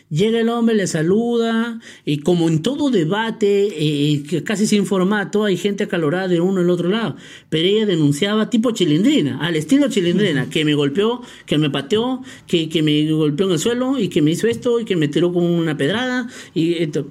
[0.09, 5.55] Llega el hombre, le saluda, y como en todo debate, eh, casi sin formato, hay
[5.55, 7.15] gente acalorada de uno el otro lado.
[7.49, 12.69] Pero ella denunciaba tipo chilindrina, al estilo chilindrina, que me golpeó, que me pateó, que,
[12.69, 15.31] que me golpeó en el suelo, y que me hizo esto, y que me tiró
[15.31, 17.07] con una pedrada, y esto.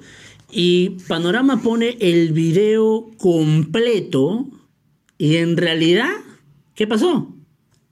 [0.51, 4.45] Y Panorama pone el video completo,
[5.17, 6.11] y en realidad,
[6.75, 7.33] ¿qué pasó?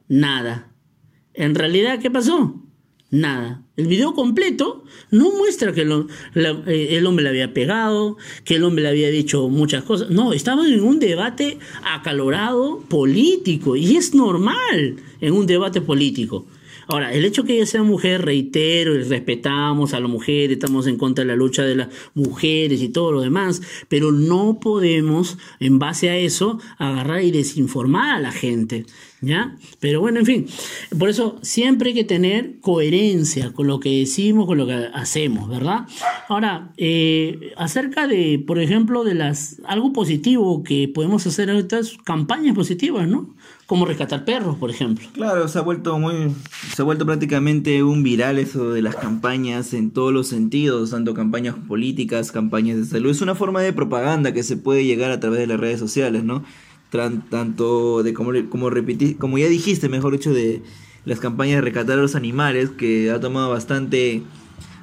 [0.09, 0.69] Nada.
[1.33, 2.66] En realidad, ¿qué pasó?
[3.09, 3.61] Nada.
[3.77, 6.05] El video completo no muestra que la-
[6.67, 10.09] eh, el hombre le había pegado, que el hombre le había dicho muchas cosas.
[10.09, 16.45] No, estaban en un debate acalorado político y es normal en un debate político.
[16.87, 20.97] Ahora, el hecho que ella sea mujer, reitero, y respetamos a la mujer, estamos en
[20.97, 25.79] contra de la lucha de las mujeres y todo lo demás, pero no podemos, en
[25.79, 28.85] base a eso, agarrar y desinformar a la gente,
[29.21, 29.57] ¿ya?
[29.79, 30.47] Pero bueno, en fin,
[30.97, 35.49] por eso siempre hay que tener coherencia con lo que decimos, con lo que hacemos,
[35.49, 35.87] ¿verdad?
[36.29, 41.97] Ahora, eh, acerca de, por ejemplo, de las algo positivo que podemos hacer en estas
[42.03, 43.35] campañas positivas, ¿no?
[43.67, 45.05] Como rescatar perros, por ejemplo.
[45.13, 46.33] Claro, se ha vuelto muy,
[46.73, 51.13] se ha vuelto prácticamente un viral eso de las campañas en todos los sentidos, tanto
[51.13, 53.11] campañas políticas, campañas de salud.
[53.11, 56.23] Es una forma de propaganda que se puede llegar a través de las redes sociales,
[56.23, 56.43] ¿no?
[57.29, 60.61] Tanto de como, como repetí, como ya dijiste, mejor dicho, de
[61.05, 64.23] las campañas de rescatar a los animales, que ha tomado bastante,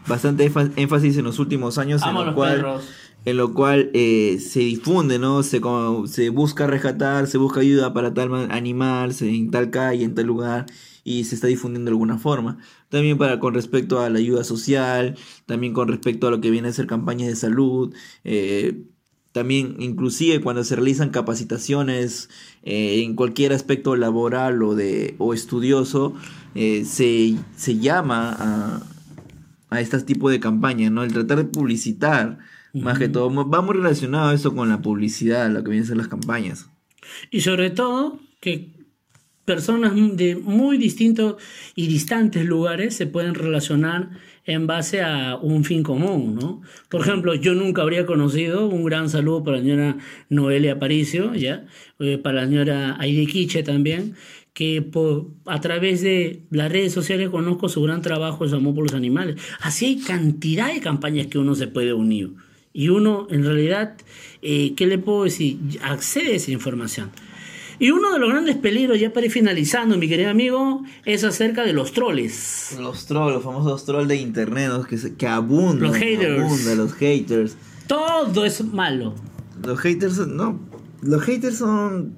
[0.06, 2.84] bastante énfa- énfasis en los últimos años, en lo los cual perros.
[3.24, 5.42] En lo cual eh, se difunde, ¿no?
[5.42, 10.04] Se, como- se busca rescatar, se busca ayuda para tal ma- animal, en tal calle,
[10.04, 10.66] en tal lugar,
[11.04, 12.58] y se está difundiendo de alguna forma.
[12.88, 15.16] También para con respecto a la ayuda social,
[15.46, 17.94] también con respecto a lo que viene a ser campañas de salud,
[18.24, 18.84] eh,
[19.32, 22.30] también inclusive cuando se realizan capacitaciones
[22.62, 26.14] eh, en cualquier aspecto laboral o, de, o estudioso,
[26.54, 28.82] eh, se, se llama a,
[29.70, 31.02] a este tipo de campañas, ¿no?
[31.02, 32.38] El tratar de publicitar,
[32.74, 35.96] más que todo, va muy relacionado eso con la publicidad, lo que vienen a ser
[35.96, 36.68] las campañas.
[37.30, 38.74] Y sobre todo que
[39.44, 41.36] personas de muy distintos
[41.74, 44.10] y distantes lugares se pueden relacionar
[44.46, 46.62] en base a un fin común, ¿no?
[46.88, 49.96] Por ejemplo, yo nunca habría conocido, un gran saludo para la señora
[50.28, 51.66] Noelia Aparicio, ¿ya?
[51.98, 54.14] Eh, para la señora Aide Quiche también,
[54.52, 58.84] que por, a través de las redes sociales conozco su gran trabajo, su amor por
[58.84, 59.36] los animales.
[59.60, 62.34] Así hay cantidad de campañas que uno se puede unir.
[62.76, 63.94] Y uno, en realidad,
[64.42, 65.58] eh, ¿qué le puedo decir?
[65.80, 67.12] Accede a esa información.
[67.78, 71.62] Y uno de los grandes peligros, ya para ir finalizando, mi querido amigo, es acerca
[71.62, 72.76] de los troles.
[72.80, 75.88] Los trolls, los famosos trolls de internet, que, que abundan.
[75.88, 76.42] Los haters.
[76.42, 77.56] abundan, los haters.
[77.86, 79.14] Todo es malo.
[79.64, 80.58] Los haters, no.
[81.00, 82.16] Los haters son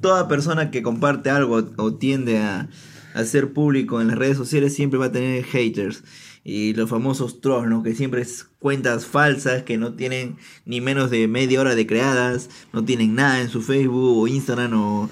[0.00, 2.68] toda persona que comparte algo o tiende a,
[3.14, 6.04] a ser público en las redes sociales siempre va a tener haters.
[6.42, 7.82] Y los famosos trolls, ¿no?
[7.82, 12.48] Que siempre es cuentas falsas que no tienen ni menos de media hora de creadas,
[12.72, 15.10] no tienen nada en su Facebook o Instagram o,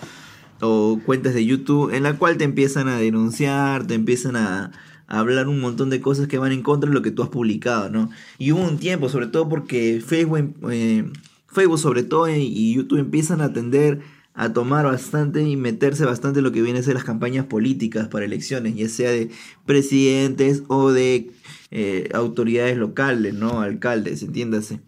[0.60, 4.72] o cuentas de YouTube, en la cual te empiezan a denunciar, te empiezan a,
[5.08, 7.88] hablar un montón de cosas que van en contra de lo que tú has publicado,
[7.88, 8.10] ¿no?
[8.36, 11.10] Y hubo un tiempo, sobre todo porque Facebook, eh,
[11.48, 14.00] Facebook sobre todo eh, y YouTube empiezan a tender
[14.38, 18.06] a tomar bastante y meterse bastante en lo que viene a ser las campañas políticas
[18.06, 19.30] para elecciones, ya sea de
[19.66, 21.32] presidentes o de
[21.72, 23.60] eh, autoridades locales, ¿no?
[23.60, 24.80] Alcaldes, entiéndase.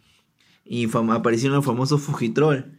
[0.65, 2.79] Y aparecieron los famosos Fujitrol,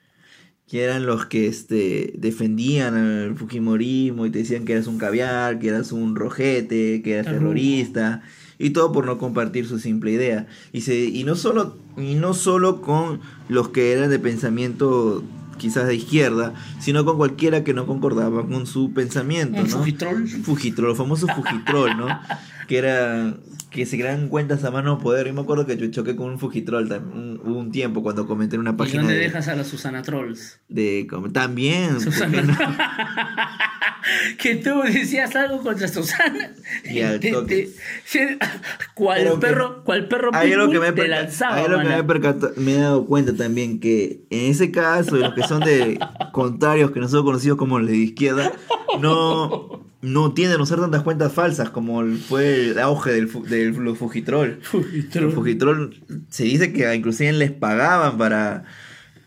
[0.65, 5.59] que eran los que este, defendían al Fujimorismo y te decían que eras un caviar,
[5.59, 8.21] que eras un rojete, que eras terrorista,
[8.57, 10.47] y todo por no compartir su simple idea.
[10.71, 13.19] Y, se, y, no solo, y no solo con
[13.49, 15.21] los que eran de pensamiento
[15.61, 19.61] quizás de izquierda, sino con cualquiera que no concordaba con su pensamiento.
[19.61, 19.67] ¿no?
[19.67, 20.27] fujitrol.
[20.27, 22.07] Fujitrol, los famosos Fujitrol, ¿no?
[22.71, 23.33] que era
[23.69, 25.27] que se crean cuentas a mano poder.
[25.27, 28.55] Yo me acuerdo que yo choqué con un Fujitrol tam- un, un tiempo cuando comenté
[28.55, 30.61] en una ¿Y página dónde de, dejas a la Susana Trolls?
[30.69, 32.41] de también ¿por qué Susana.
[32.43, 32.57] no?
[34.37, 36.51] que tú decías algo contra Susana.
[36.85, 37.69] Y al Te- toque.
[38.09, 38.37] te-
[38.95, 41.55] cual Pero que- perro, cual perro Hay algo que pitbull me, he te perca- lanzaba,
[41.57, 41.93] hay algo que me,
[42.57, 45.99] me he dado cuenta también que en ese caso, los que son de
[46.31, 48.53] contrarios, que nosotros conocidos como los de izquierda,
[49.01, 53.43] no, no tienden a usar tantas cuentas falsas como el- fue el auge del, fu-
[53.45, 54.59] del los Fujitrol.
[54.61, 55.25] Fujitrol.
[55.25, 55.95] Los Fujitrol
[56.29, 58.63] se dice que inclusive les pagaban para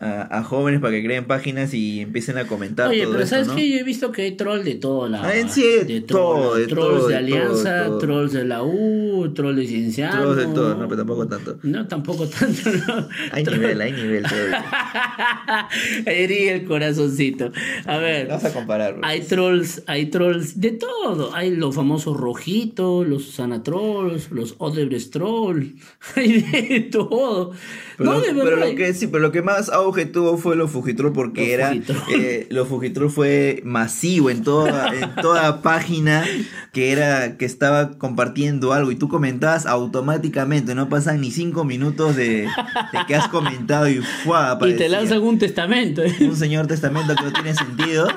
[0.04, 3.34] a, a jóvenes para que creen páginas y empiecen a comentar Oye, todo pero esto,
[3.36, 3.56] ¿sabes ¿no?
[3.56, 3.70] qué?
[3.70, 5.24] Yo he visto que hay troll de todo lado.
[5.26, 8.62] Ah, en sí, de todo, de trolls todo, de de Alianza, todo, trolls de la
[8.62, 10.20] U, trolls de Cienciano.
[10.22, 11.58] Trolls de todo, no, pero tampoco tanto.
[11.62, 13.08] No, tampoco tanto, no.
[13.32, 14.64] Hay Troll- nivel, hay nivel todavía.
[16.06, 17.50] Herí el corazoncito.
[17.86, 18.28] A ver.
[18.28, 18.96] Vamos a comparar.
[19.02, 21.34] Hay trolls, hay trolls de todo.
[21.34, 25.68] Hay los famosos rojitos, los Susana trolls, los Odebrecht trolls.
[26.16, 27.52] Hay de todo.
[27.96, 30.70] Pero, no, de pero lo que sí, pero lo que más auge tuvo fue los
[30.70, 31.98] Fujitrol porque Los era Fujitrol.
[32.20, 36.24] eh, los Fujitrol fue masivo en toda en toda página
[36.72, 42.16] que era que estaba compartiendo algo y tú comentabas automáticamente no pasan ni cinco minutos
[42.16, 44.36] de, de que has comentado y fue
[44.68, 46.02] Y te lanzan un testamento.
[46.02, 46.14] ¿eh?
[46.20, 48.08] un señor testamento que no tiene sentido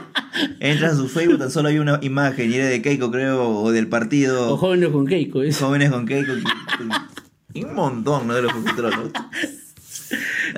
[0.60, 3.72] entras a su Facebook tan solo hay una imagen y era de Keiko creo o
[3.72, 5.44] del partido O jóvenes con Keiko.
[5.44, 5.52] ¿eh?
[5.54, 6.34] jóvenes con Keiko
[7.56, 8.36] un montón ¿no?
[8.36, 9.12] de los ¿no?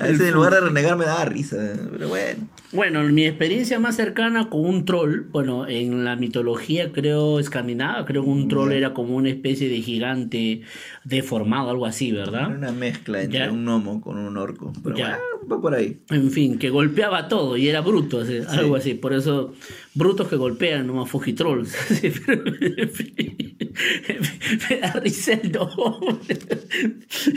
[0.00, 1.56] A veces en lugar de renegar me daba risa
[1.92, 7.38] pero bueno Bueno, mi experiencia más cercana con un troll, bueno, en la mitología creo
[7.40, 10.62] escandinava, creo que un troll era como una especie de gigante
[11.04, 12.56] deformado, algo así, Era ¿verdad?
[12.56, 13.50] una mezcla entre Ya.
[13.50, 14.72] un gnomo con un orco.
[14.84, 15.18] Pero Ya.
[15.40, 15.98] bueno, va por ahí.
[16.10, 18.94] En fin, que golpeaba todo y era bruto, así, algo así.
[18.94, 19.52] Por eso,
[19.94, 21.70] brutos que golpean, no más fujitrolls.
[22.00, 22.12] Sí,
[24.70, 26.38] me da risa el nombre.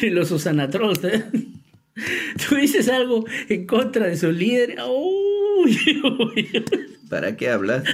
[0.01, 1.03] Y los Susana Trolls.
[1.03, 1.24] ¿eh?
[2.49, 4.77] Tú dices algo en contra de su líder.
[4.87, 5.77] Uy.
[7.09, 7.91] ¿Para qué hablaste?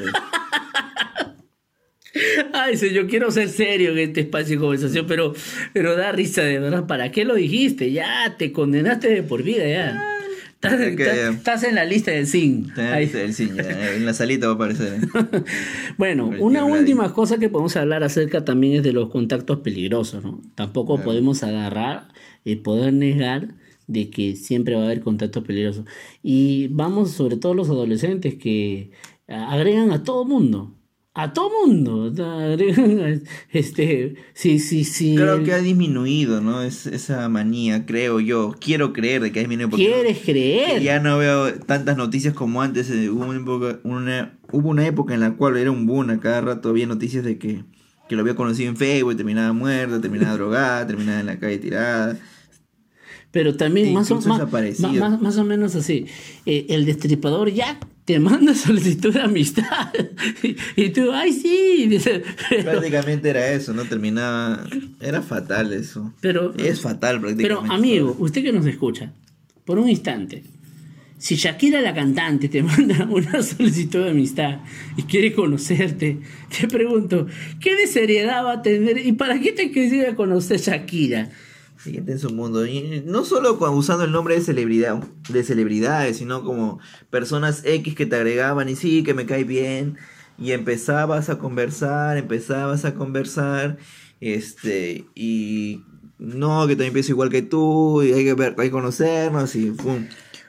[2.54, 5.34] Ay, yo quiero ser serio en este espacio de conversación, pero,
[5.74, 6.88] pero da risa de verdad.
[6.88, 7.92] ¿Para qué lo dijiste?
[7.92, 10.04] Ya, te condenaste de por vida, ya.
[10.54, 12.22] Estás, que- estás- estás en la lista del.
[12.22, 12.74] El
[13.56, 14.94] ya, en la salita va a aparecer.
[15.04, 15.44] ¿eh?
[15.98, 20.24] Bueno, El una última cosa que podemos hablar acerca también es de los contactos peligrosos,
[20.24, 20.42] ¿no?
[20.56, 21.10] Tampoco Claro.
[21.12, 22.08] podemos agarrar
[22.44, 23.50] y poder negar
[23.90, 25.86] de que siempre va a haber contactos peligrosos.
[26.24, 28.92] Y vamos, sobre todo los adolescentes que
[29.28, 30.76] ah, agregan a todo mundo.
[31.16, 32.14] A todo mundo.
[32.40, 33.20] Agregan, a-
[33.52, 35.16] este, sí, sí, sí.
[35.18, 36.62] Creo que ha disminuido, ¿no?
[36.62, 38.56] Es, esa manía, creo yo.
[38.60, 39.76] Quiero creer de que ha disminuido.
[39.76, 40.82] ¿Quieres creer?
[40.84, 42.90] Ya no veo tantas noticias como antes.
[42.92, 46.20] eh, Hubo una época, una, hubo una época en la cual era un boom a
[46.20, 46.70] cada rato.
[46.70, 47.64] Había noticias de que,
[48.08, 52.18] que lo había conocido en Facebook, terminaba muerta, terminaba drogada, terminaba en la calle tirada.
[53.32, 54.50] Pero también más, o, más,
[54.80, 56.06] más- más o menos así.
[56.48, 59.94] Eh, el destripador ya te manda solicitud de amistad.
[60.42, 61.86] y, y tú, ay, sí.
[61.88, 63.86] Dice, pero, Prácticamente era eso, ¿no?
[63.86, 64.66] Terminaba.
[65.00, 66.12] Era fatal eso.
[66.22, 67.44] pero, Es fatal prácticamente.
[67.68, 69.14] pero, amigo, usted que nos escucha,
[69.64, 70.44] por un instante.
[71.20, 74.62] Si Shakira la cantante te manda una solicitud de amistad
[74.98, 76.18] y quiere conocerte,
[76.58, 77.28] te pregunto,
[77.60, 79.06] ¿qué de seriedad va a tener?
[79.06, 81.30] ¿Y para qué te quisiera conocer Shakira?
[81.82, 82.66] Siguiente en su mundo.
[82.66, 88.06] Y no solo usando el nombre de celebridad, de celebridades, sino como personas X que
[88.06, 89.98] te agregaban y sí, que me cae bien.
[90.38, 93.78] Y empezabas a conversar, empezabas a conversar.
[94.20, 95.84] Este, y
[96.18, 99.56] no, que también pienso igual que tú, y hay que, ver, hay conocernos.
[99.56, 99.74] Y.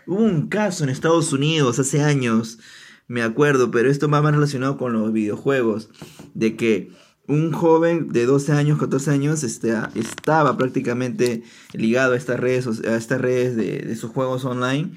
[0.06, 2.58] Hubo un caso en Estados Unidos hace años,
[3.06, 5.90] me acuerdo, pero esto va más relacionado con los videojuegos,
[6.34, 6.90] de que
[7.30, 12.96] un joven de 12 años, 14 años, este, estaba prácticamente ligado a estas redes, a
[12.96, 14.90] estas redes de, de sus juegos online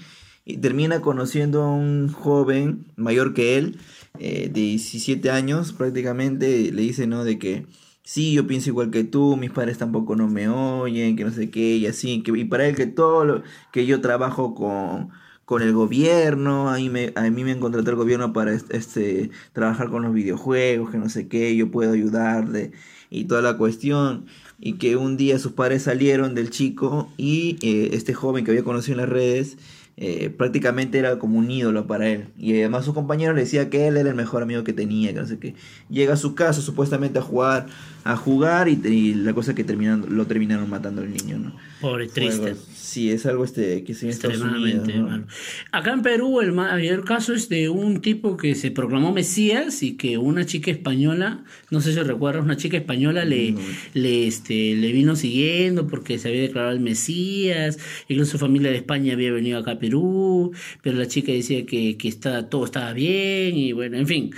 [0.46, 3.78] y termina conociendo a un joven mayor que él,
[4.20, 7.24] eh, de 17 años prácticamente, le dice, ¿no?
[7.24, 7.66] De que
[8.04, 11.50] sí, yo pienso igual que tú, mis padres tampoco no me oyen, que no sé
[11.50, 15.12] qué, y así, que, y para él que todo lo, que yo trabajo con,
[15.46, 19.30] con el gobierno, a mí, me, a mí me han contratado el gobierno para este,
[19.52, 22.72] trabajar con los videojuegos, que no sé qué, yo puedo ayudarle,
[23.10, 24.26] y toda la cuestión,
[24.60, 28.64] y que un día sus padres salieron del chico y eh, este joven que había
[28.64, 29.58] conocido en las redes,
[29.96, 32.30] eh, prácticamente era como un ídolo para él.
[32.38, 35.20] Y además su compañero le decía que él era el mejor amigo que tenía, que
[35.20, 35.56] no sé qué.
[35.90, 37.68] Llega a su casa supuestamente a jugar,
[38.06, 41.56] a jugar y, y la cosa que terminaron, lo terminaron matando al niño, ¿no?
[41.80, 42.50] Pobre, Fue triste.
[42.50, 44.56] algo- sí, es algo este que se Estados Unidos.
[44.70, 45.08] Extremadamente ¿no?
[45.10, 45.26] malo.
[45.72, 49.96] Acá en Perú el mayor caso es de un tipo que se proclamó Mesías y
[49.98, 53.56] que una chica española, no sé si recuerdas, una chica española le,
[53.94, 57.80] le, este, le vino siguiendo porque se había declarado el Mesías,
[58.10, 60.52] incluso su familia de España había venido acá a Perú,
[60.82, 64.32] pero la chica decía que, que está, todo estaba bien y bueno, en fin.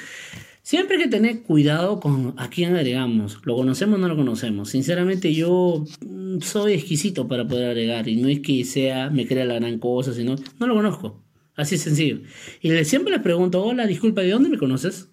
[0.65, 3.37] Siempre hay que tener cuidado con a quién agregamos.
[3.45, 4.71] ¿Lo conocemos o no lo conocemos?
[4.71, 9.45] Sinceramente yo mm, soy exquisito para poder agregar y no es que sea, me crea
[9.45, 11.23] la gran cosa, sino no lo conozco.
[11.55, 12.21] Así es sencillo.
[12.61, 15.07] Y siempre les pregunto, hola, disculpa, ¿de dónde me conoces?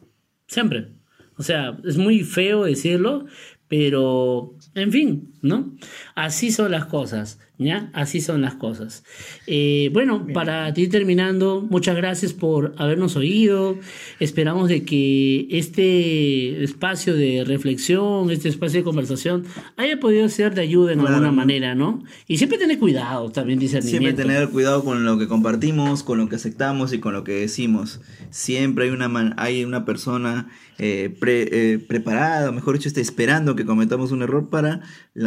[0.46, 0.94] Siempre.
[1.36, 3.26] O sea, es muy feo decirlo,
[3.68, 5.72] pero en fin, ¿no?
[6.14, 7.90] Así son las cosas, ¿ya?
[7.92, 9.02] Así son las cosas.
[9.46, 13.76] Eh, bueno, para ir terminando, muchas gracias por habernos oído.
[14.20, 19.44] Esperamos de que este espacio de reflexión, este espacio de conversación,
[19.76, 21.14] haya podido ser de ayuda en Claro.
[21.16, 22.02] alguna manera, ¿no?
[22.28, 24.04] Y siempre tener cuidado, también discernimiento.
[24.06, 27.32] Siempre tener cuidado con lo que compartimos, con lo que aceptamos y con lo que
[27.32, 28.00] decimos.
[28.30, 33.54] Siempre hay una man- hay una persona eh, pre- eh, preparado, mejor dicho, está esperando
[33.54, 34.80] que cometamos un error para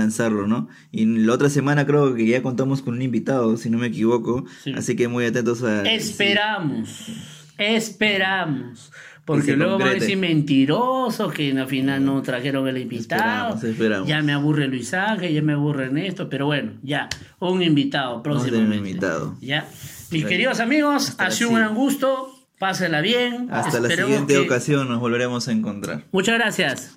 [0.05, 0.67] lanzarlo, ¿no?
[0.91, 4.45] Y la otra semana creo que ya contamos con un invitado, si no me equivoco,
[4.63, 4.73] Sí.
[4.77, 5.81] así que muy atentos a...
[5.83, 7.07] Esperamos,
[7.57, 8.91] esperamos.
[9.25, 10.05] Porque luego van a concrete.
[10.05, 13.55] decir mentirosos que al final no trajeron el invitado.
[13.55, 14.07] Esperamos, esperamos.
[14.07, 18.37] Ya me aburre Luis Ángel, ya me aburre Ernesto, pero bueno, ya, un invitado tener
[18.37, 18.75] un próximamente.
[18.89, 19.35] invitado.
[19.41, 19.67] Ya.
[20.11, 20.29] Mis Claro.
[20.29, 22.31] queridos amigos, Hasta ha sido un gran gusto.
[22.59, 23.47] Pásela bien.
[23.51, 26.05] Hasta la siguiente que- ocasión nos volveremos a encontrar.
[26.11, 26.95] Muchas gracias.